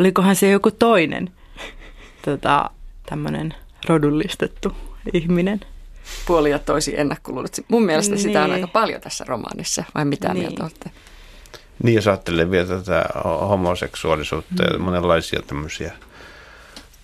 Olikohan 0.00 0.36
se 0.36 0.50
joku 0.50 0.70
toinen 0.70 1.30
tota, 2.24 2.70
tämmöinen 3.06 3.54
rodullistettu 3.88 4.72
ihminen? 5.12 5.60
Puoli 6.26 6.50
ja 6.50 6.58
toisi 6.58 7.00
ennakkoluulot. 7.00 7.56
Mun 7.68 7.84
mielestä 7.84 8.14
niin. 8.14 8.22
sitä 8.22 8.42
on 8.42 8.50
niin. 8.50 8.54
aika 8.54 8.66
paljon 8.66 9.00
tässä 9.00 9.24
romaanissa, 9.28 9.84
vai 9.94 10.04
mitä 10.04 10.28
niin. 10.28 10.38
mieltä 10.38 10.62
olette? 10.62 10.90
Niin, 11.82 11.94
jos 11.94 12.06
ajattelee 12.06 12.50
vielä 12.50 12.66
tätä 12.66 13.04
homoseksuaalisuutta 13.24 14.62
mm. 14.62 14.72
ja 14.72 14.78
monenlaisia 14.78 15.42
tämmöisiä 15.42 15.92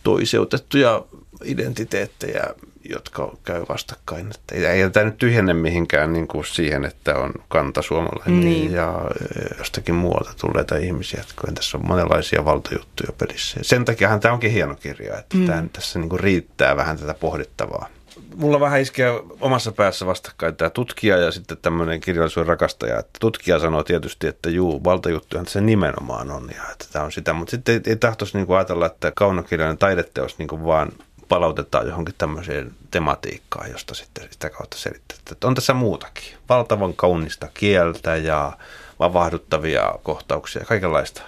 toiseutettuja 0.03 1.03
identiteettejä, 1.45 2.45
jotka 2.91 3.37
käy 3.45 3.65
vastakkain. 3.69 4.31
Että 4.35 4.55
ei, 4.55 4.65
ei 4.65 4.91
tämä 4.91 5.07
nyt 5.07 5.19
tyhjenne 5.19 5.55
mihinkään 5.55 6.13
niin 6.13 6.29
kuin 6.29 6.45
siihen, 6.45 6.85
että 6.85 7.19
on 7.19 7.33
kanta 7.49 7.83
suomalainen 7.83 8.41
niin. 8.41 8.73
ja 8.73 9.11
jostakin 9.59 9.95
muualta 9.95 10.33
tulleita 10.41 10.77
ihmisiä. 10.77 11.21
Että 11.21 11.35
kun 11.41 11.55
tässä 11.55 11.79
on 11.79 11.87
monenlaisia 11.87 12.45
valtojuttuja 12.45 13.13
pelissä. 13.19 13.61
Sen 13.63 13.85
takiahan 13.85 14.21
tämä 14.21 14.35
onkin 14.35 14.51
hieno 14.51 14.75
kirja, 14.75 15.19
että 15.19 15.37
mm. 15.37 15.47
tämä, 15.47 15.65
tässä 15.73 15.99
niin 15.99 16.09
kuin 16.09 16.21
riittää 16.21 16.77
vähän 16.77 16.99
tätä 16.99 17.15
pohdittavaa 17.15 17.89
mulla 18.37 18.61
vähän 18.61 18.81
iskee 18.81 19.21
omassa 19.41 19.73
päässä 19.73 20.07
vastakkain 20.07 20.57
tämä 20.57 20.71
tutkija 20.71 21.17
ja 21.17 21.33
sitten 21.33 21.57
tämmöinen 21.63 22.01
kirjallisuuden 22.01 22.49
rakastaja. 22.49 22.99
Että 22.99 23.19
tutkija 23.21 23.59
sanoo 23.59 23.83
tietysti, 23.83 24.27
että 24.27 24.51
juu, 24.51 24.85
valtajuttuhan 24.85 25.47
se 25.47 25.61
nimenomaan 25.61 26.31
on 26.31 26.51
ja 26.57 26.63
että 26.73 26.87
tämä 26.93 27.05
on 27.05 27.13
sitä. 27.13 27.33
Mutta 27.33 27.51
sitten 27.51 27.75
ei, 27.75 27.81
ei 27.87 27.97
tahtoisi 27.97 28.37
niin 28.37 28.47
kuin 28.47 28.57
ajatella, 28.57 28.87
että 28.87 29.13
kaunokirjallinen 29.17 29.79
taideteos 29.79 30.39
niin 30.39 30.49
kuin 30.49 30.65
vaan 30.65 30.93
palautetaan 31.29 31.87
johonkin 31.87 32.15
tämmöiseen 32.19 32.73
tematiikkaan, 32.91 33.71
josta 33.71 33.95
sitten 33.95 34.29
sitä 34.31 34.51
kautta 34.51 34.79
selittää. 34.79 35.19
Että 35.33 35.47
on 35.47 35.55
tässä 35.55 35.75
muutakin. 35.75 36.35
Valtavan 36.49 36.95
kaunista 36.95 37.49
kieltä 37.55 38.17
ja 38.17 38.53
vavahduttavia 38.99 39.95
kohtauksia 40.03 40.63
ja 40.63 40.67
kaikenlaista 40.67 41.23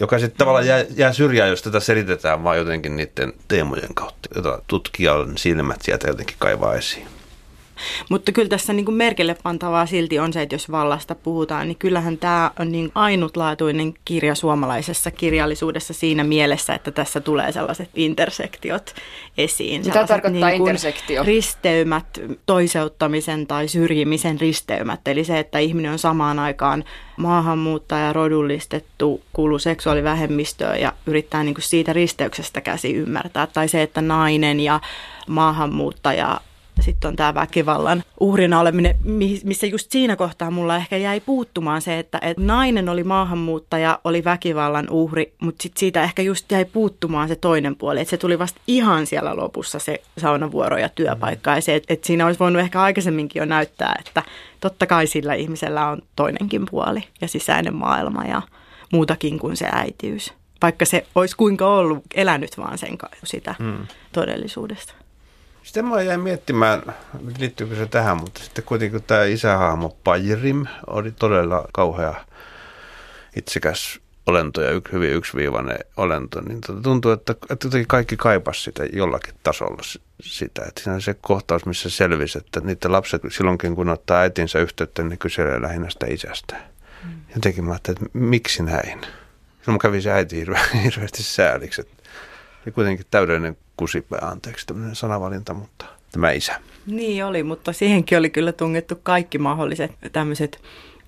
joka 0.00 0.18
sitten 0.18 0.38
tavallaan 0.38 0.66
jää, 0.66 0.84
jää 0.96 1.12
syrjään, 1.12 1.50
jos 1.50 1.62
tätä 1.62 1.80
selitetään 1.80 2.44
vaan 2.44 2.58
jotenkin 2.58 2.96
niiden 2.96 3.32
teemojen 3.48 3.94
kautta, 3.94 4.28
jota 4.34 4.62
tutkijan 4.66 5.38
silmät 5.38 5.82
sieltä 5.82 6.08
jotenkin 6.08 6.36
kaivaa 6.38 6.74
esiin. 6.74 7.15
Mutta 8.08 8.32
kyllä 8.32 8.48
tässä 8.48 8.72
niin 8.72 8.84
kuin 8.84 8.94
merkille 8.94 9.36
pantavaa 9.42 9.86
silti 9.86 10.18
on 10.18 10.32
se, 10.32 10.42
että 10.42 10.54
jos 10.54 10.70
vallasta 10.70 11.14
puhutaan, 11.14 11.68
niin 11.68 11.78
kyllähän 11.78 12.18
tämä 12.18 12.50
on 12.58 12.72
niin 12.72 12.90
ainutlaatuinen 12.94 13.94
kirja 14.04 14.34
suomalaisessa 14.34 15.10
kirjallisuudessa 15.10 15.94
siinä 15.94 16.24
mielessä, 16.24 16.74
että 16.74 16.90
tässä 16.90 17.20
tulee 17.20 17.52
sellaiset 17.52 17.90
intersektiot 17.94 18.94
esiin. 19.38 19.82
Mitä 19.86 20.06
tarkoittaa 20.06 20.50
niin 20.50 20.60
intersektio? 20.60 21.22
Risteymät, 21.22 22.20
toiseuttamisen 22.46 23.46
tai 23.46 23.68
syrjimisen 23.68 24.40
risteymät. 24.40 25.08
Eli 25.08 25.24
se, 25.24 25.38
että 25.38 25.58
ihminen 25.58 25.92
on 25.92 25.98
samaan 25.98 26.38
aikaan 26.38 26.84
maahanmuuttaja, 27.16 28.12
rodullistettu, 28.12 29.22
kuuluu 29.32 29.58
seksuaalivähemmistöön 29.58 30.80
ja 30.80 30.92
yrittää 31.06 31.42
niin 31.42 31.54
kuin 31.54 31.62
siitä 31.62 31.92
risteyksestä 31.92 32.60
käsi 32.60 32.94
ymmärtää. 32.94 33.46
Tai 33.46 33.68
se, 33.68 33.82
että 33.82 34.00
nainen 34.00 34.60
ja 34.60 34.80
maahanmuuttaja 35.28 36.40
sitten 36.86 37.08
on 37.08 37.16
tämä 37.16 37.34
väkivallan 37.34 38.02
uhrina 38.20 38.60
oleminen, 38.60 38.96
missä 39.44 39.66
just 39.66 39.90
siinä 39.90 40.16
kohtaa 40.16 40.50
mulla 40.50 40.76
ehkä 40.76 40.96
jäi 40.96 41.20
puuttumaan 41.20 41.82
se, 41.82 41.98
että, 41.98 42.18
että 42.22 42.42
nainen 42.42 42.88
oli 42.88 43.04
maahanmuuttaja, 43.04 43.98
oli 44.04 44.24
väkivallan 44.24 44.90
uhri, 44.90 45.32
mutta 45.42 45.62
sitten 45.62 45.80
siitä 45.80 46.02
ehkä 46.02 46.22
just 46.22 46.52
jäi 46.52 46.64
puuttumaan 46.64 47.28
se 47.28 47.36
toinen 47.36 47.76
puoli, 47.76 48.00
että 48.00 48.10
se 48.10 48.16
tuli 48.16 48.38
vasta 48.38 48.60
ihan 48.66 49.06
siellä 49.06 49.36
lopussa 49.36 49.78
se 49.78 50.02
saunavuoro 50.18 50.78
ja 50.78 50.88
työpaikka 50.88 51.54
ja 51.54 51.60
se, 51.60 51.74
että, 51.74 51.94
että 51.94 52.06
siinä 52.06 52.26
olisi 52.26 52.40
voinut 52.40 52.62
ehkä 52.62 52.82
aikaisemminkin 52.82 53.40
jo 53.40 53.46
näyttää, 53.46 53.96
että 53.98 54.22
totta 54.60 54.86
kai 54.86 55.06
sillä 55.06 55.34
ihmisellä 55.34 55.88
on 55.88 56.02
toinenkin 56.16 56.66
puoli 56.70 57.00
ja 57.20 57.28
sisäinen 57.28 57.74
maailma 57.74 58.24
ja 58.24 58.42
muutakin 58.92 59.38
kuin 59.38 59.56
se 59.56 59.68
äitiys 59.72 60.32
vaikka 60.62 60.84
se 60.84 61.06
olisi 61.14 61.36
kuinka 61.36 61.68
ollut 61.68 62.02
elänyt 62.14 62.58
vaan 62.58 62.78
sen 62.78 62.98
sitä 63.24 63.54
hmm. 63.58 63.86
todellisuudesta. 64.12 65.05
Sitten 65.66 65.84
mä 65.84 66.02
jäin 66.02 66.20
miettimään, 66.20 66.82
liittyykö 67.38 67.76
se 67.76 67.86
tähän, 67.86 68.16
mutta 68.16 68.42
sitten 68.44 68.64
kuitenkin 68.64 69.02
tämä 69.02 69.24
isähahmo 69.24 69.96
Pajrim 70.04 70.66
oli 70.86 71.12
todella 71.12 71.68
kauhea 71.72 72.14
itsekäs 73.36 74.00
olento 74.26 74.62
ja 74.62 74.70
yksi, 74.70 74.92
hyvin 74.92 75.12
yksiviivainen 75.12 75.78
olento, 75.96 76.40
niin 76.40 76.60
tuota 76.66 76.82
tuntuu, 76.82 77.12
että, 77.12 77.34
että 77.50 77.66
jotenkin 77.66 77.88
kaikki 77.88 78.16
kaipasi 78.16 78.62
sitä 78.62 78.84
jollakin 78.92 79.34
tasolla 79.42 79.82
sitä. 80.20 80.62
Että 80.68 80.82
siinä 80.82 80.94
on 80.94 81.02
se 81.02 81.14
kohtaus, 81.20 81.66
missä 81.66 81.90
selvisi, 81.90 82.38
että 82.38 82.60
niiden 82.60 82.92
lapset 82.92 83.22
silloinkin, 83.28 83.74
kun 83.74 83.88
ottaa 83.88 84.20
äitinsä 84.20 84.58
yhteyttä, 84.58 85.02
niin 85.02 85.18
kyselee 85.18 85.62
lähinnä 85.62 85.90
sitä 85.90 86.06
isästä. 86.06 86.56
Mm. 87.04 87.10
Jotenkin 87.34 87.64
mä 87.64 87.70
ajattelin, 87.70 88.06
että 88.06 88.18
miksi 88.18 88.62
näin? 88.62 89.00
Silloin 89.00 89.72
mä 89.72 89.78
kävin 89.78 90.02
se 90.02 90.12
äiti 90.12 90.46
hirveästi 90.84 91.22
sääliksi. 91.22 91.80
Että 91.80 91.95
kuitenkin 92.72 93.06
täydellinen 93.10 93.56
kusipää, 93.76 94.18
anteeksi 94.22 94.66
tämmöinen 94.66 94.96
sanavalinta, 94.96 95.54
mutta 95.54 95.84
tämä 96.12 96.30
isä. 96.30 96.60
Niin 96.86 97.24
oli, 97.24 97.42
mutta 97.42 97.72
siihenkin 97.72 98.18
oli 98.18 98.30
kyllä 98.30 98.52
tungettu 98.52 98.94
kaikki 99.02 99.38
mahdolliset 99.38 99.92
tämmöiset 100.12 100.60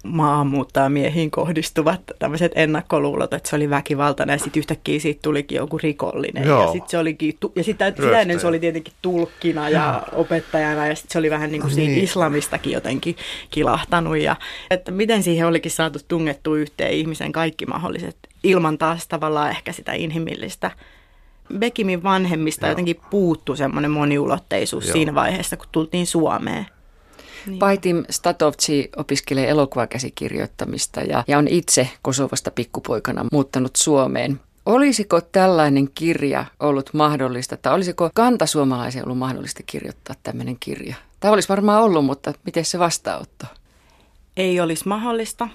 maahanmuuttajamiehiin 0.05 1.31
kohdistuvat 1.31 2.01
tämmöiset 2.19 2.53
ennakkoluulot, 2.55 3.35
että 3.35 3.49
se 3.49 3.57
oli 3.57 3.71
väkivaltainen 3.71 4.35
ja 4.35 4.39
sitten 4.39 4.61
yhtäkkiä 4.61 5.01
siitä 5.01 5.23
tulikin 5.23 5.57
joku 5.57 5.79
rikollinen. 5.79 6.47
Joo. 6.47 6.63
Ja 6.63 6.73
sitten 6.73 6.91
se 6.91 6.99
olikin, 6.99 7.39
ja 7.57 7.65
sitä, 7.65 7.93
sitä 7.97 8.21
ennen 8.21 8.41
se 8.41 8.47
oli 8.47 8.61
tietenkin 8.61 8.95
tulkkina 9.03 9.69
ja 9.69 10.03
opettajana 10.13 10.87
ja 10.87 10.95
sitten 10.95 11.13
se 11.13 11.19
oli 11.19 11.31
vähän 11.31 11.51
niin 11.51 11.63
kuin 11.63 11.75
siitä 11.75 11.91
niin. 11.91 12.05
islamistakin 12.05 12.73
jotenkin 12.73 13.17
kilahtanut. 13.51 14.19
Ja, 14.19 14.37
että 14.71 14.91
miten 14.91 15.23
siihen 15.23 15.47
olikin 15.47 15.71
saatu 15.71 15.99
tungettua 16.09 16.57
yhteen 16.57 16.93
ihmisen 16.93 17.33
kaikki 17.33 17.67
mahdolliset 17.67 18.17
ilman 18.45 18.79
taas 18.79 19.09
tavallaan 19.09 19.51
ehkä 19.51 19.73
sitä 19.73 19.93
inhimillistä 19.93 20.71
Bekimin 21.59 22.03
vanhemmista 22.03 22.67
Joo. 22.67 22.71
jotenkin 22.71 23.01
puuttu 23.11 23.57
semmoinen 23.57 23.91
moniulotteisuus 23.91 24.87
Joo. 24.87 24.93
siinä 24.93 25.15
vaiheessa, 25.15 25.57
kun 25.57 25.67
tultiin 25.73 26.07
Suomeen. 26.07 26.67
Niin. 27.47 27.59
Paitim 27.59 28.05
Statovci 28.11 28.91
opiskelee 28.97 29.49
elokuvakäsikirjoittamista 29.49 31.01
ja, 31.01 31.25
ja 31.29 31.39
on 31.39 31.49
itse 31.49 31.89
Kosovasta 32.03 32.51
pikkupoikana 32.51 33.27
muuttanut 33.33 33.77
Suomeen. 33.77 34.41
Olisiko 34.67 35.21
tällainen 35.21 35.89
kirja 35.95 36.45
ollut 36.61 36.91
mahdollista, 36.95 37.57
tai 37.57 37.75
olisiko 37.75 38.11
kantasuomalaisen 38.15 39.05
ollut 39.05 39.19
mahdollista 39.19 39.63
kirjoittaa 39.67 40.17
tämmöinen 40.23 40.57
kirja? 40.61 40.95
Tämä 41.21 41.33
olisi 41.33 41.49
varmaan 41.49 41.83
ollut, 41.83 42.05
mutta 42.05 42.33
miten 42.45 42.65
se 42.65 42.79
vastaanotto? 42.79 43.47
Ei 44.37 44.61
olisi 44.61 44.89
mahdollista 44.89 45.49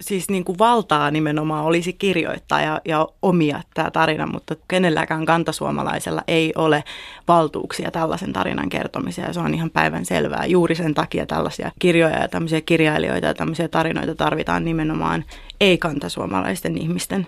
siis 0.00 0.28
niin 0.28 0.44
kuin 0.44 0.58
valtaa 0.58 1.10
nimenomaan 1.10 1.64
olisi 1.64 1.92
kirjoittaa 1.92 2.60
ja, 2.60 2.80
ja 2.84 3.08
omia 3.22 3.60
tämä 3.74 3.90
tarina, 3.90 4.26
mutta 4.26 4.56
kenelläkään 4.68 5.26
kantasuomalaisella 5.26 6.22
ei 6.28 6.52
ole 6.56 6.84
valtuuksia 7.28 7.90
tällaisen 7.90 8.32
tarinan 8.32 8.68
kertomiseen 8.68 9.34
se 9.34 9.40
on 9.40 9.54
ihan 9.54 9.70
päivän 9.70 10.04
selvää. 10.04 10.46
Juuri 10.46 10.74
sen 10.74 10.94
takia 10.94 11.26
tällaisia 11.26 11.72
kirjoja 11.78 12.18
ja 12.18 12.28
tämmöisiä 12.28 12.60
kirjailijoita 12.60 13.26
ja 13.26 13.34
tämmöisiä 13.34 13.68
tarinoita 13.68 14.14
tarvitaan 14.14 14.64
nimenomaan 14.64 15.24
ei-kantasuomalaisten 15.60 16.78
ihmisten 16.78 17.26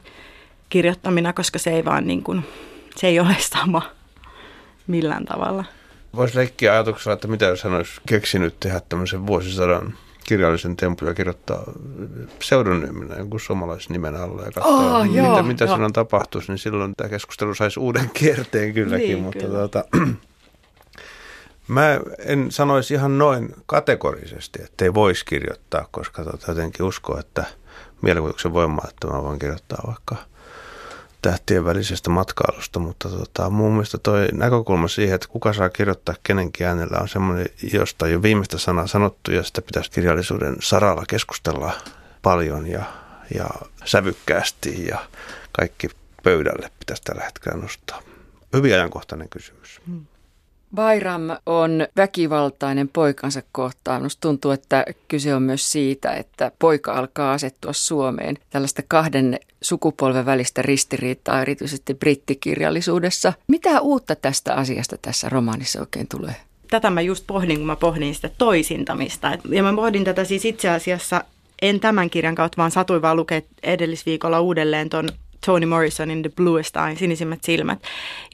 kirjoittamina, 0.69 1.33
koska 1.33 1.59
se 1.59 1.71
ei 1.71 1.85
vaan 1.85 2.07
niin 2.07 2.23
kuin, 2.23 2.45
se 2.97 3.07
ei 3.07 3.21
ole 3.21 3.37
sama 3.41 3.83
millään 4.87 5.25
tavalla. 5.25 5.65
Voisi 6.17 6.37
leikkiä 6.37 6.73
ajatuksella, 6.73 7.15
että 7.15 7.29
mitä 7.29 7.45
jos 7.45 7.65
hän 7.65 7.75
olisi 7.75 8.01
keksinyt 8.07 8.61
tehdä 8.61 8.81
tämmöisen 8.89 9.27
vuosisadan 9.27 9.95
kirjallisen 10.29 10.77
tempun 10.77 11.09
ja 11.09 11.15
kirjoittaa 11.15 11.63
pseudonyyminä 12.39 13.15
jonkun 13.17 13.41
suomalaisnimen 13.41 14.17
alla 14.17 14.43
ja 14.43 14.53
katsoa, 14.53 14.99
oh, 14.99 15.07
mitä, 15.07 15.19
joo, 15.19 15.43
mitä 15.43 15.65
joo. 15.65 15.75
silloin 15.75 15.93
tapahtuisi, 15.93 16.53
niin 16.53 16.59
silloin 16.59 16.95
tämä 16.97 17.09
keskustelu 17.09 17.55
saisi 17.55 17.81
uuden 17.81 18.11
kierteen 18.15 18.75
kylläkin. 18.75 19.09
Niin, 19.09 19.23
mutta 19.23 19.39
kyllä. 19.39 19.59
tuota, 19.59 19.85
mä 21.69 22.01
en 22.19 22.47
sanoisi 22.51 22.95
ihan 22.95 23.19
noin 23.19 23.55
kategorisesti, 23.67 24.63
että 24.63 24.85
ei 24.85 24.95
voisi 24.95 25.25
kirjoittaa, 25.25 25.89
koska 25.91 26.23
tuota, 26.23 26.51
jotenkin 26.51 26.87
uskoo, 26.87 27.19
että 27.19 27.45
mielikuvituksen 28.03 28.53
voimaa, 28.53 28.87
että 28.89 29.07
mä 29.07 29.23
voin 29.23 29.39
kirjoittaa 29.39 29.83
vaikka– 29.87 30.17
tähtien 31.23 31.65
välisestä 31.65 32.11
matkailusta, 32.11 32.79
mutta 32.79 33.09
tota, 33.09 33.51
mun 33.51 33.73
mielestä 33.73 33.99
toi 33.99 34.29
näkökulma 34.33 34.89
siihen, 34.89 35.15
että 35.15 35.29
kuka 35.29 35.53
saa 35.53 35.69
kirjoittaa 35.69 36.15
kenenkin 36.23 36.67
äänellä 36.67 36.99
on 37.01 37.09
semmoinen, 37.09 37.47
josta 37.73 38.09
jo 38.09 38.23
viimeistä 38.23 38.59
sanaa 38.59 38.87
sanottu 38.87 39.33
ja 39.33 39.43
sitä 39.43 39.63
pitäisi 39.63 39.91
kirjallisuuden 39.91 40.57
saralla 40.61 41.05
keskustella 41.09 41.73
paljon 42.23 42.67
ja, 42.67 42.83
ja 43.35 43.47
sävykkäästi 43.85 44.87
ja 44.87 44.99
kaikki 45.53 45.89
pöydälle 46.23 46.71
pitäisi 46.79 47.03
tällä 47.03 47.25
hetkellä 47.25 47.63
nostaa. 47.63 48.03
Hyvin 48.53 48.75
ajankohtainen 48.75 49.29
kysymys. 49.29 49.81
Hmm. 49.87 50.07
Bayram 50.75 51.23
on 51.47 51.87
väkivaltainen 51.97 52.89
poikansa 52.89 53.43
kohtaan. 53.53 54.01
Minusta 54.01 54.21
tuntuu, 54.21 54.51
että 54.51 54.85
kyse 55.09 55.35
on 55.35 55.43
myös 55.43 55.73
siitä, 55.73 56.13
että 56.13 56.53
poika 56.59 56.93
alkaa 56.93 57.33
asettua 57.33 57.73
Suomeen 57.73 58.39
tällaista 58.51 58.83
kahden 58.89 59.39
sukupolven 59.63 60.27
välistä 60.27 60.63
ristiriitaa, 60.63 61.43
erityisesti 61.43 61.95
brittikirjallisuudessa. 61.95 63.33
Mitä 63.49 63.81
uutta 63.81 64.17
tästä 64.17 64.55
asiasta 64.55 64.97
tässä 65.03 65.29
romaanissa 65.29 65.81
oikein 65.81 66.09
tulee? 66.09 66.35
Tätä 66.71 66.91
mä 66.91 67.01
just 67.01 67.25
pohdin, 67.27 67.57
kun 67.57 67.67
mä 67.67 67.77
pohdin 67.77 68.15
sitä 68.15 68.31
toisintamista. 68.39 69.39
Ja 69.49 69.63
mä 69.63 69.73
pohdin 69.73 70.05
tätä 70.05 70.25
siis 70.25 70.45
itse 70.45 70.69
asiassa 70.69 71.25
en 71.63 71.81
tämän 71.81 72.11
kirjan 72.11 72.35
kautta, 72.35 72.57
vaan 72.57 72.71
satuin 72.71 73.03
vaan 73.03 73.17
lukea 73.17 73.41
edellisviikolla 73.63 74.41
uudelleen 74.41 74.89
ton 74.89 75.09
Toni 75.47 75.67
Morrisonin 75.67 76.23
The 76.23 76.31
Bluest 76.37 76.77
Eye, 76.77 76.97
sinisimmät 76.97 77.45
silmät. 77.45 77.79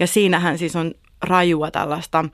Ja 0.01 0.07
siinähän 0.07 0.59
siis 0.59 0.77
on 0.77 0.95
rajua 1.25 1.71
tällaista 1.71 2.25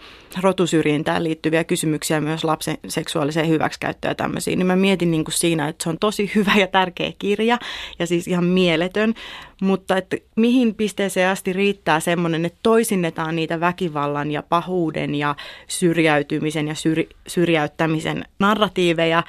rotusyrjintään 0.41 1.25
liittyviä 1.25 1.65
kysymyksiä 1.65 2.21
myös 2.21 2.45
lapsen 2.45 2.79
seksuaaliseen 2.89 3.49
hyväksikäyttöön 3.49 4.11
ja 4.11 4.15
tämmöisiin, 4.15 4.59
niin 4.59 4.67
mä 4.67 4.77
mietin 4.77 5.11
niin 5.11 5.25
kuin 5.25 5.35
siinä, 5.35 5.69
että 5.69 5.83
se 5.83 5.91
on 5.91 5.99
tosi 5.99 6.31
hyvä 6.35 6.53
ja 6.57 6.67
tärkeä 6.67 7.13
kirja 7.19 7.59
ja 7.99 8.07
siis 8.07 8.29
ihan 8.29 8.45
mieletön, 8.45 9.15
mutta 9.63 9.97
että 9.97 10.17
mihin 10.37 10.75
pisteeseen 10.75 11.31
asti 11.31 11.53
riittää 11.53 12.01
semmoinen, 12.01 12.45
että 12.45 12.59
toisinnetaan 12.63 13.37
niitä 13.37 13.61
väkivallan 13.61 14.31
ja 14.31 14.43
pahuuden 14.43 15.15
ja 15.15 15.37
syrjäytymisen 15.69 16.69
ja 16.69 16.75
syr- 16.75 17.17
syrjäyttämisen 17.27 18.25
narratiiveja 18.39 19.23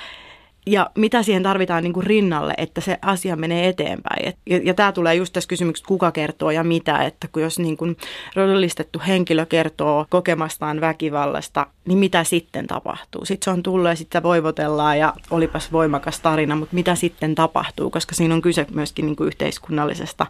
ja 0.66 0.90
mitä 0.98 1.24
siihen 1.24 1.44
tarvitaan 1.44 1.84
niin 1.84 1.94
kuin 1.94 2.06
rinnalle, 2.06 2.54
että 2.58 2.82
se 2.82 2.98
asia 3.02 3.36
menee 3.36 3.68
eteenpäin. 3.68 4.28
Et, 4.28 4.38
ja, 4.50 4.60
ja 4.64 4.74
tämä 4.74 4.92
tulee 4.92 5.16
just 5.16 5.34
tässä 5.34 5.48
kysymyksessä, 5.48 5.88
kuka 5.88 6.12
kertoo 6.12 6.52
ja 6.52 6.64
mitä, 6.64 6.98
että 6.98 7.28
kun 7.28 7.42
jos 7.42 7.60
niin 7.60 7.78
kuin 7.78 7.98
rodollistettu 8.36 9.02
henkilö 9.08 9.46
kertoo 9.46 10.06
kokemastaan 10.10 10.82
väkivallasta, 10.82 11.68
niin 11.86 11.98
mitä 11.98 12.24
sitten 12.24 12.68
tapahtuu? 12.68 13.26
Sitten 13.26 13.46
se 13.46 13.52
on 13.52 13.64
tullut 13.64 13.90
ja 13.90 13.96
sitten 13.96 14.24
voivotellaan 14.24 15.00
ja 15.00 15.14
olipas 15.32 15.72
voimakas 15.72 16.20
tarina, 16.20 16.56
mutta 16.56 16.76
mitä 16.76 16.96
sitten 16.96 17.36
tapahtuu, 17.36 17.90
koska 17.90 18.16
siinä 18.16 18.34
on 18.34 18.42
kyse 18.42 18.66
myöskin 18.74 19.06
niin 19.06 19.16
kuin 19.16 19.28
yhteiskunnallisesta 19.28 20.26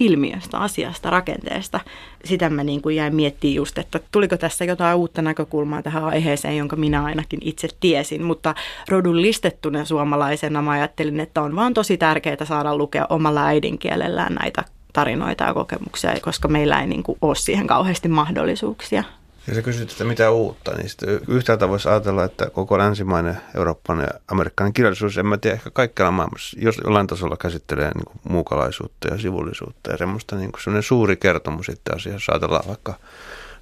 ilmiöstä, 0.00 0.58
asiasta, 0.58 1.10
rakenteesta. 1.10 1.80
Sitä 2.24 2.50
mä 2.50 2.64
niin 2.64 2.82
kuin 2.82 2.96
jäin 2.96 3.14
miettimään 3.14 3.54
just, 3.54 3.78
että 3.78 4.00
tuliko 4.12 4.36
tässä 4.36 4.64
jotain 4.64 4.96
uutta 4.96 5.22
näkökulmaa 5.22 5.82
tähän 5.82 6.04
aiheeseen, 6.04 6.56
jonka 6.56 6.76
minä 6.76 7.04
ainakin 7.04 7.40
itse 7.42 7.68
tiesin. 7.80 8.22
Mutta 8.22 8.54
rodun 8.88 9.22
listettuna 9.22 9.84
suomalaisena 9.84 10.62
mä 10.62 10.70
ajattelin, 10.70 11.20
että 11.20 11.42
on 11.42 11.56
vaan 11.56 11.74
tosi 11.74 11.96
tärkeää 11.96 12.44
saada 12.44 12.76
lukea 12.76 13.06
omalla 13.10 13.46
äidinkielellään 13.46 14.34
näitä 14.34 14.64
tarinoita 14.92 15.44
ja 15.44 15.54
kokemuksia, 15.54 16.14
koska 16.22 16.48
meillä 16.48 16.80
ei 16.80 16.86
niin 16.86 17.02
kuin 17.02 17.18
ole 17.22 17.34
siihen 17.34 17.66
kauheasti 17.66 18.08
mahdollisuuksia. 18.08 19.04
Ja 19.46 19.54
sä 19.54 19.62
kysyt, 19.62 19.90
että 19.90 20.04
mitä 20.04 20.30
uutta, 20.30 20.72
niin 20.74 20.88
sitten 20.88 21.20
yhtäältä 21.28 21.68
voisi 21.68 21.88
ajatella, 21.88 22.24
että 22.24 22.50
koko 22.50 22.78
länsimainen, 22.78 23.40
eurooppalainen 23.56 24.10
ja 24.14 24.20
amerikkalainen 24.28 24.72
kirjallisuus, 24.72 25.18
en 25.18 25.26
mä 25.26 25.38
tiedä, 25.38 25.54
ehkä 25.54 25.70
kaikkialla 25.70 26.10
maailmassa, 26.10 26.56
jos 26.60 26.80
jollain 26.84 27.06
tasolla 27.06 27.36
käsittelee 27.36 27.90
niin 27.94 28.04
kuin 28.04 28.20
muukalaisuutta 28.28 29.08
ja 29.08 29.18
sivullisuutta 29.18 29.90
ja 29.90 29.96
semmoista 29.96 30.36
niin 30.36 30.52
kuin 30.52 30.82
suuri 30.82 31.16
kertomus 31.16 31.68
itse 31.68 31.92
asiassa, 31.96 32.32
ajatellaan 32.32 32.68
vaikka 32.68 32.94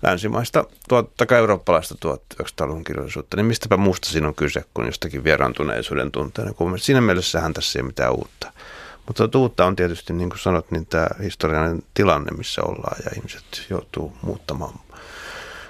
länsimaista 0.03 0.65
tai 1.17 1.39
eurooppalaista 1.39 1.95
1900-luvun 2.07 2.85
kirjallisuutta, 2.85 3.37
niin 3.37 3.47
mistäpä 3.47 3.77
muusta 3.77 4.09
siinä 4.09 4.29
on 4.29 4.35
kyse 4.35 4.65
kuin 4.75 4.87
jostakin 4.87 5.25
vieraantuneisuuden 5.25 6.13
tunteen. 6.13 6.55
Siinä 6.77 7.01
mielessähän 7.01 7.55
tässä 7.55 7.79
ei 7.79 7.83
mitään 7.83 8.13
uutta. 8.13 8.53
Mutta 9.07 9.39
uutta 9.39 9.67
on 9.67 9.77
tietysti, 9.77 10.13
niin 10.13 10.29
kuin 10.31 10.39
sanot, 10.39 10.71
niin 10.71 10.87
tämä 10.87 11.07
historiallinen 11.23 11.83
tilanne, 11.95 12.31
missä 12.37 12.63
ollaan 12.63 12.97
ja 13.05 13.11
ihmiset 13.17 13.67
joutuu 13.71 14.17
muuttamaan 14.23 14.75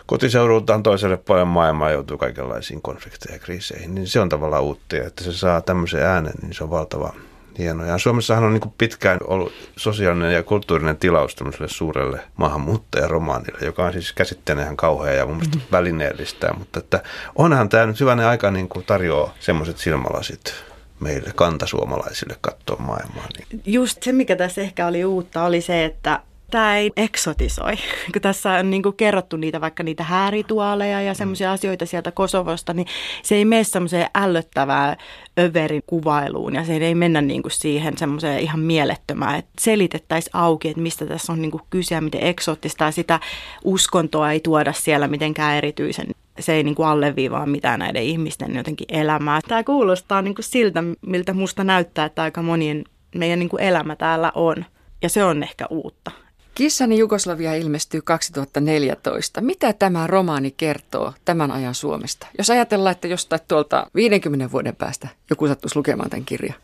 kotiseudultaan 0.06 0.82
toiselle 0.82 1.16
puolelle 1.16 1.48
maailmaa 1.48 1.90
joutuu 1.90 2.18
kaikenlaisiin 2.18 2.82
konflikteihin 2.82 3.40
ja 3.40 3.44
kriiseihin, 3.44 3.94
niin 3.94 4.06
se 4.06 4.20
on 4.20 4.28
tavallaan 4.28 4.62
uutta. 4.62 4.96
Ja 4.96 5.06
että 5.06 5.24
se 5.24 5.32
saa 5.32 5.60
tämmöisen 5.60 6.02
äänen, 6.02 6.34
niin 6.42 6.54
se 6.54 6.64
on 6.64 6.70
valtava 6.70 7.12
hieno. 7.58 7.84
Ja 7.84 7.98
Suomessahan 7.98 8.44
on 8.44 8.54
niin 8.54 8.74
pitkään 8.78 9.18
ollut 9.24 9.52
sosiaalinen 9.76 10.34
ja 10.34 10.42
kulttuurinen 10.42 10.96
tilaus 10.96 11.34
tämmöiselle 11.34 11.68
suurelle 11.68 12.20
maahanmuuttajaromaanille, 12.36 13.58
joka 13.66 13.84
on 13.84 13.92
siis 13.92 14.12
käsitteenä 14.12 14.62
ihan 14.62 14.76
kauhea 14.76 15.12
ja 15.12 15.26
mun 15.26 15.34
mielestä 15.34 15.56
mm-hmm. 15.56 15.72
välineellistä. 15.72 16.54
Mutta 16.58 16.78
että 16.78 17.02
onhan 17.36 17.68
tämä 17.68 17.86
nyt 17.86 18.00
hyvänen 18.00 18.26
aika 18.26 18.50
niin 18.50 18.68
kuin 18.68 18.84
tarjoaa 18.84 19.34
semmoiset 19.40 19.78
silmälasit 19.78 20.54
meille 21.00 21.32
kantasuomalaisille 21.34 22.36
katsoa 22.40 22.76
maailmaa. 22.76 23.26
Niin. 23.38 23.62
Just 23.66 24.02
se, 24.02 24.12
mikä 24.12 24.36
tässä 24.36 24.60
ehkä 24.60 24.86
oli 24.86 25.04
uutta, 25.04 25.44
oli 25.44 25.60
se, 25.60 25.84
että 25.84 26.20
tämä 26.52 26.76
ei 26.76 26.90
eksotisoi. 26.96 27.76
Kun 28.12 28.22
tässä 28.22 28.52
on 28.52 28.70
niin 28.70 28.82
kuin 28.82 28.96
kerrottu 28.96 29.36
niitä 29.36 29.60
vaikka 29.60 29.82
niitä 29.82 30.04
häärituoleja 30.04 31.02
ja 31.02 31.14
semmoisia 31.14 31.48
mm. 31.48 31.54
asioita 31.54 31.86
sieltä 31.86 32.10
Kosovosta, 32.10 32.74
niin 32.74 32.86
se 33.22 33.34
ei 33.34 33.44
mene 33.44 33.64
semmoiseen 33.64 34.10
ällöttävää 34.14 34.96
överin 35.40 35.82
kuvailuun 35.86 36.54
ja 36.54 36.64
se 36.64 36.76
ei 36.76 36.94
mennä 36.94 37.20
niin 37.20 37.42
kuin 37.42 37.52
siihen 37.52 37.98
semmoiseen 37.98 38.40
ihan 38.40 38.60
mielettömään, 38.60 39.38
että 39.38 39.52
selitettäisiin 39.60 40.36
auki, 40.36 40.68
että 40.68 40.82
mistä 40.82 41.06
tässä 41.06 41.32
on 41.32 41.42
niin 41.42 41.50
kuin 41.50 41.62
kyse 41.70 41.94
ja 41.94 42.00
miten 42.00 42.22
eksoottista 42.22 42.84
ja 42.84 42.90
sitä 42.90 43.20
uskontoa 43.64 44.32
ei 44.32 44.40
tuoda 44.40 44.72
siellä 44.72 45.08
mitenkään 45.08 45.56
erityisen 45.56 46.06
se 46.40 46.52
ei 46.52 46.62
niin 46.62 46.74
kuin 46.74 46.88
alleviivaa 46.88 47.46
mitään 47.46 47.78
näiden 47.78 48.02
ihmisten 48.02 48.56
jotenkin 48.56 48.86
elämää. 48.88 49.40
Tämä 49.48 49.64
kuulostaa 49.64 50.22
niin 50.22 50.34
kuin 50.34 50.44
siltä, 50.44 50.82
miltä 51.06 51.32
musta 51.32 51.64
näyttää, 51.64 52.04
että 52.04 52.22
aika 52.22 52.42
monien 52.42 52.84
meidän 53.14 53.38
niin 53.38 53.48
kuin 53.48 53.62
elämä 53.62 53.96
täällä 53.96 54.32
on. 54.34 54.64
Ja 55.02 55.08
se 55.08 55.24
on 55.24 55.42
ehkä 55.42 55.66
uutta. 55.70 56.10
Kissani 56.54 56.98
Jugoslavia 56.98 57.54
ilmestyy 57.54 58.02
2014. 58.02 59.40
Mitä 59.40 59.72
tämä 59.72 60.06
romaani 60.06 60.54
kertoo 60.56 61.12
tämän 61.24 61.50
ajan 61.50 61.74
Suomesta? 61.74 62.26
Jos 62.38 62.50
ajatellaan, 62.50 62.92
että 62.92 63.08
jostain 63.08 63.42
tuolta 63.48 63.86
50 63.94 64.52
vuoden 64.52 64.76
päästä 64.76 65.08
joku 65.30 65.48
sattuisi 65.48 65.76
lukemaan 65.76 66.10
tämän 66.10 66.24
kirjan. 66.24 66.54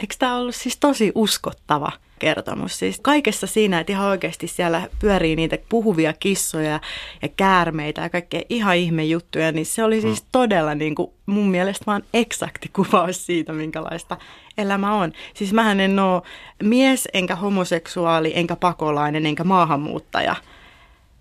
Eikö 0.00 0.14
tämä 0.18 0.36
ollut 0.36 0.54
siis 0.54 0.76
tosi 0.76 1.12
uskottava 1.14 1.92
kertomus? 2.18 2.78
Siis 2.78 3.00
kaikessa 3.02 3.46
siinä, 3.46 3.80
että 3.80 3.92
ihan 3.92 4.08
oikeasti 4.08 4.46
siellä 4.46 4.88
pyörii 4.98 5.36
niitä 5.36 5.58
puhuvia 5.68 6.12
kissoja 6.12 6.80
ja 7.22 7.28
käärmeitä 7.36 8.00
ja 8.00 8.10
kaikkea 8.10 8.42
ihan 8.48 8.76
ihme 8.76 9.04
juttuja, 9.04 9.52
niin 9.52 9.66
se 9.66 9.84
oli 9.84 10.00
siis 10.00 10.22
mm. 10.22 10.28
todella 10.32 10.74
niin 10.74 10.94
kuin 10.94 11.10
mun 11.26 11.50
mielestä 11.50 11.86
vaan 11.86 12.02
eksakti 12.14 12.70
kuvaus 12.72 13.26
siitä, 13.26 13.52
minkälaista 13.52 14.16
elämä 14.58 14.94
on. 14.94 15.12
Siis 15.34 15.52
mähän 15.52 15.80
en 15.80 15.98
ole 15.98 16.22
mies, 16.62 17.08
enkä 17.14 17.36
homoseksuaali, 17.36 18.32
enkä 18.34 18.56
pakolainen, 18.56 19.26
enkä 19.26 19.44
maahanmuuttaja. 19.44 20.36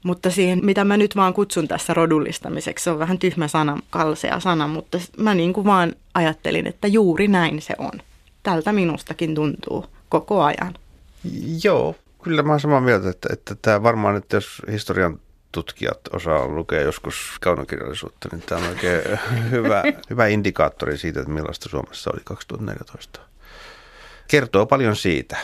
Mutta 0.03 0.31
siihen, 0.31 0.59
mitä 0.63 0.83
mä 0.83 0.97
nyt 0.97 1.15
vaan 1.15 1.33
kutsun 1.33 1.67
tässä 1.67 1.93
rodullistamiseksi, 1.93 2.83
se 2.83 2.91
on 2.91 2.99
vähän 2.99 3.19
tyhmä 3.19 3.47
sana, 3.47 3.77
kalsea 3.89 4.39
sana, 4.39 4.67
mutta 4.67 4.99
mä 5.17 5.33
niin 5.33 5.53
kuin 5.53 5.65
vaan 5.65 5.95
ajattelin, 6.13 6.67
että 6.67 6.87
juuri 6.87 7.27
näin 7.27 7.61
se 7.61 7.73
on 7.77 7.91
tältä 8.47 8.73
minustakin 8.73 9.35
tuntuu 9.35 9.85
koko 10.09 10.43
ajan. 10.43 10.73
Joo, 11.63 11.95
kyllä 12.23 12.43
mä 12.43 12.49
olen 12.49 12.59
samaa 12.59 12.81
mieltä, 12.81 13.09
että, 13.09 13.29
että 13.33 13.55
tämä 13.61 13.83
varmaan, 13.83 14.15
että 14.15 14.37
jos 14.37 14.61
historian 14.71 15.19
tutkijat 15.51 15.99
osaa 16.13 16.47
lukea 16.47 16.81
joskus 16.81 17.15
kaunokirjallisuutta, 17.41 18.29
niin 18.31 18.41
tämä 18.41 18.61
on 18.61 18.67
oikein 18.67 19.01
hyvä, 19.51 19.83
hyvä 20.09 20.27
indikaattori 20.27 20.97
siitä, 20.97 21.19
että 21.19 21.31
millaista 21.31 21.69
Suomessa 21.69 22.11
oli 22.13 22.21
2014. 22.23 23.19
Kertoo 24.27 24.65
paljon 24.65 24.95
siitä. 24.95 25.37